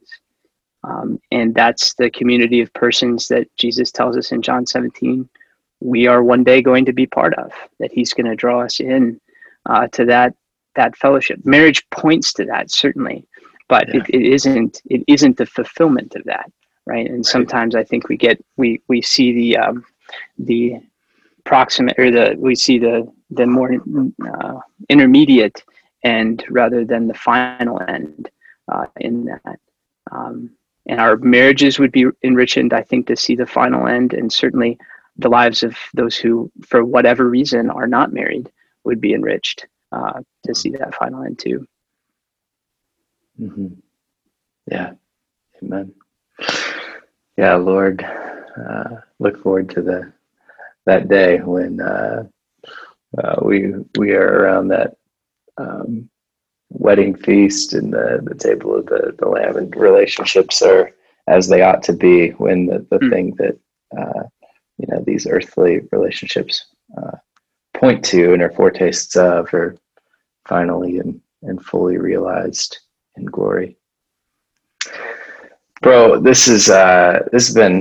[0.83, 5.29] Um, and that's the community of persons that Jesus tells us in John 17
[5.81, 8.79] we are one day going to be part of, that he's going to draw us
[8.79, 9.19] in
[9.65, 10.33] uh, to that
[10.75, 11.39] that fellowship.
[11.45, 13.25] Marriage points to that certainly,
[13.67, 14.01] but yeah.
[14.01, 16.51] it, it isn't it isn't the fulfillment of that,
[16.85, 17.05] right?
[17.05, 17.25] And right.
[17.25, 19.85] sometimes I think we get we we see the um,
[20.37, 20.75] the
[21.43, 24.59] proximate or the we see the the more uh,
[24.89, 25.63] intermediate
[26.03, 28.29] end rather than the final end
[28.71, 29.59] uh, in that.
[30.11, 30.51] Um,
[30.87, 34.79] and our marriages would be enriched, I think, to see the final end, and certainly
[35.17, 38.51] the lives of those who, for whatever reason, are not married
[38.83, 41.65] would be enriched uh, to see that final end too.
[43.39, 43.67] Mm-hmm.
[44.69, 44.93] Yeah,
[45.61, 45.93] amen.
[47.37, 48.83] Yeah, Lord, uh,
[49.19, 50.13] look forward to the
[50.85, 52.23] that day when uh,
[53.17, 54.97] uh, we we are around that
[55.57, 56.09] um,
[56.69, 60.91] wedding feast and the, the table of the, the lamb and relationships are
[61.27, 63.09] as they ought to be when the, the mm.
[63.11, 63.57] thing that
[63.97, 64.23] uh,
[64.77, 66.65] you know these earthly relationships
[66.97, 67.17] uh,
[67.73, 69.75] point to and are foretastes of are
[70.51, 72.79] finally and, and fully realized
[73.15, 73.77] in glory.
[75.81, 77.79] Bro, this is uh, this has been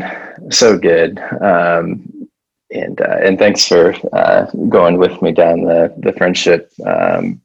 [0.51, 2.29] so good, um,
[2.73, 6.73] and uh, and thanks for uh, going with me down the the friendship.
[6.87, 7.43] Um,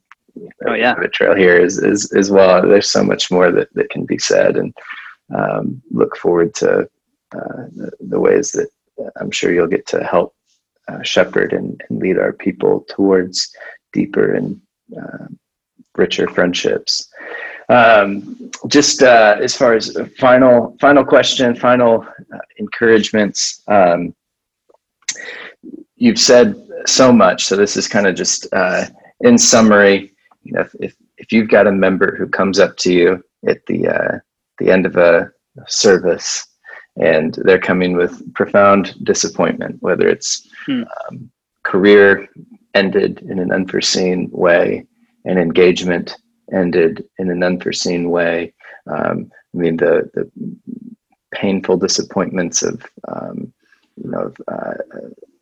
[0.66, 2.62] oh yeah, trail here is is as well.
[2.62, 4.72] There's so much more that that can be said, and
[5.36, 6.88] um, look forward to
[7.34, 8.68] uh, the, the, ways that
[9.20, 10.34] I'm sure you'll get to help
[10.88, 13.52] uh, shepherd and, and, lead our people towards
[13.92, 14.60] deeper and
[14.96, 15.26] uh,
[15.96, 17.08] richer friendships.
[17.68, 23.62] Um, just uh, as far as final final question, final uh, encouragements.
[23.66, 24.14] Um,
[25.96, 26.54] you've said
[26.86, 28.86] so much, so this is kind of just uh,
[29.20, 30.12] in summary.
[30.44, 33.66] You know, if, if, if you've got a member who comes up to you at
[33.66, 34.18] the uh,
[34.58, 35.30] the end of a
[35.66, 36.46] service
[36.96, 40.82] and they're coming with profound disappointment, whether it's hmm.
[41.10, 41.30] um,
[41.62, 42.28] career
[42.76, 44.86] ended in an unforeseen way,
[45.24, 46.16] and engagement
[46.52, 48.52] ended in an unforeseen way.
[48.86, 50.30] Um, I mean, the the
[51.34, 53.52] painful disappointments of um,
[53.96, 54.74] you know uh,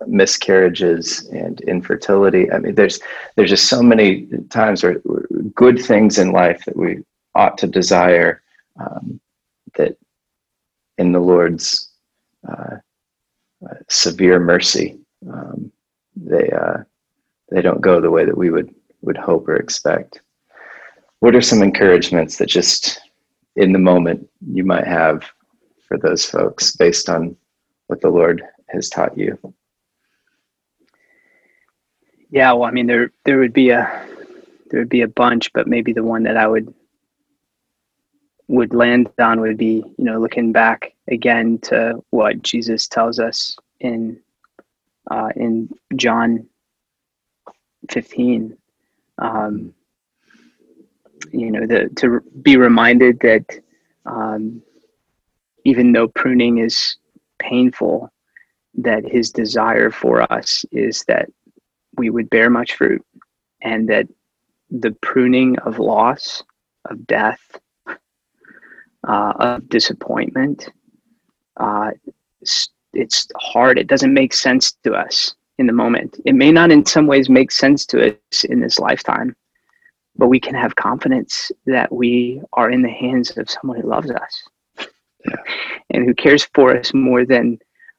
[0.07, 2.51] miscarriages and infertility.
[2.51, 3.01] I mean, there's
[3.37, 5.01] there's just so many times where
[5.55, 6.99] good things in life that we
[7.35, 8.43] ought to desire
[8.81, 9.21] um,
[9.77, 9.97] that
[10.99, 11.91] in the Lord's
[12.49, 12.77] uh,
[13.69, 14.99] uh, severe mercy,
[15.33, 15.73] um,
[16.17, 16.79] they uh,
[17.55, 20.21] they don't go the way that we would would hope or expect.
[21.21, 23.01] What are some encouragements that just
[23.55, 25.25] in the moment you might have
[25.87, 27.37] for those folks based on
[27.87, 29.39] what the Lord has taught you?
[32.31, 34.07] Yeah, well, I mean, there there would be a
[34.71, 36.75] there would be a bunch, but maybe the one that I would
[38.49, 43.57] would land on would be, you know, looking back again to what Jesus tells us
[43.79, 44.19] in
[45.09, 46.49] uh, in John
[47.91, 48.57] 15.
[49.19, 49.75] Um,
[51.33, 53.45] you know, the, to be reminded that
[54.07, 54.63] um,
[55.65, 56.97] even though pruning is
[57.39, 58.11] painful,
[58.75, 61.29] that His desire for us is that
[61.97, 63.05] we would bear much fruit,
[63.63, 64.07] and that
[64.71, 66.43] the pruning of loss,
[66.91, 67.41] of death,
[69.09, 70.69] uh, of disappointment.
[71.57, 71.93] Uh,
[72.41, 73.79] it's, it's hard.
[73.79, 76.21] It doesn't make sense to us in the moment.
[76.25, 79.37] It may not, in some ways, make sense to us in this lifetime,
[80.17, 84.11] but we can have confidence that we are in the hands of someone who loves
[84.11, 84.43] us
[84.79, 85.37] yeah.
[85.91, 87.59] and who cares for us more than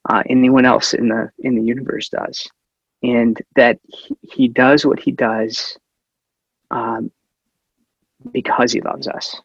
[0.09, 2.47] uh, anyone else in the in the universe does,
[3.01, 5.77] and that he, he does what he does
[6.69, 7.11] um,
[8.31, 9.35] because he loves us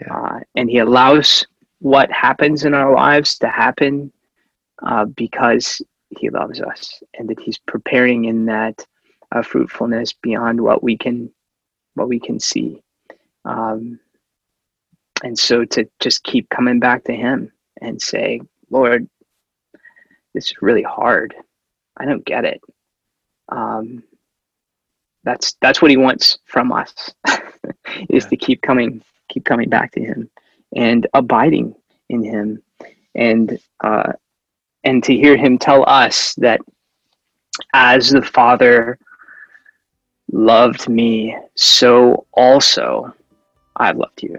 [0.00, 0.16] yeah.
[0.16, 1.46] uh, and he allows
[1.78, 4.12] what happens in our lives to happen
[4.82, 8.84] uh, because he loves us and that he's preparing in that
[9.32, 11.30] uh, fruitfulness beyond what we can
[11.94, 12.82] what we can see.
[13.44, 13.98] Um,
[15.22, 18.40] and so to just keep coming back to him and say
[18.70, 19.08] lord
[20.34, 21.34] this is really hard.
[21.96, 22.60] I don't get it.
[23.48, 24.02] Um,
[25.24, 26.94] that's that's what he wants from us
[28.08, 28.28] is yeah.
[28.28, 30.30] to keep coming keep coming back to him
[30.74, 31.74] and abiding
[32.08, 32.62] in him.
[33.14, 34.12] And uh,
[34.84, 36.60] and to hear him tell us that
[37.74, 38.98] as the father
[40.32, 43.12] loved me so also
[43.76, 44.38] i've loved you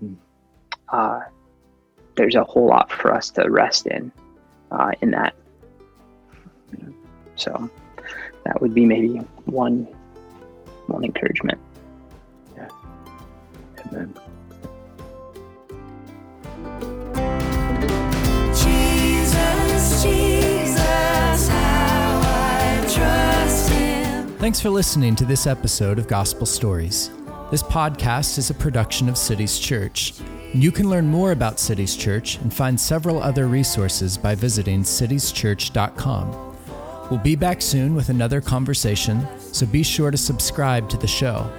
[0.00, 0.14] hmm.
[0.88, 1.20] uh,
[2.16, 4.10] there's a whole lot for us to rest in
[4.70, 5.34] uh, in that
[7.36, 7.70] so
[8.44, 9.86] that would be maybe one
[10.86, 11.60] one encouragement
[13.92, 14.14] Amen.
[24.38, 27.10] Thanks for listening to this episode of Gospel Stories.
[27.50, 30.14] This podcast is a production of Cities Church.
[30.54, 36.56] You can learn more about Cities Church and find several other resources by visiting citieschurch.com.
[37.10, 41.50] We'll be back soon with another conversation, so be sure to subscribe to the show.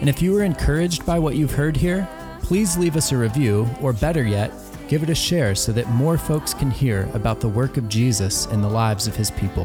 [0.00, 2.08] And if you were encouraged by what you've heard here,
[2.42, 4.50] please leave us a review, or better yet,
[4.92, 8.44] give it a share so that more folks can hear about the work of Jesus
[8.48, 9.64] in the lives of his people.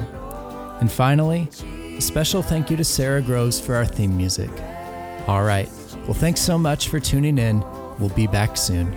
[0.80, 1.49] And finally,
[1.97, 4.49] a special thank you to Sara Groves for our theme music.
[5.28, 5.69] All right,
[6.05, 7.59] well, thanks so much for tuning in.
[7.99, 8.95] We'll be back soon.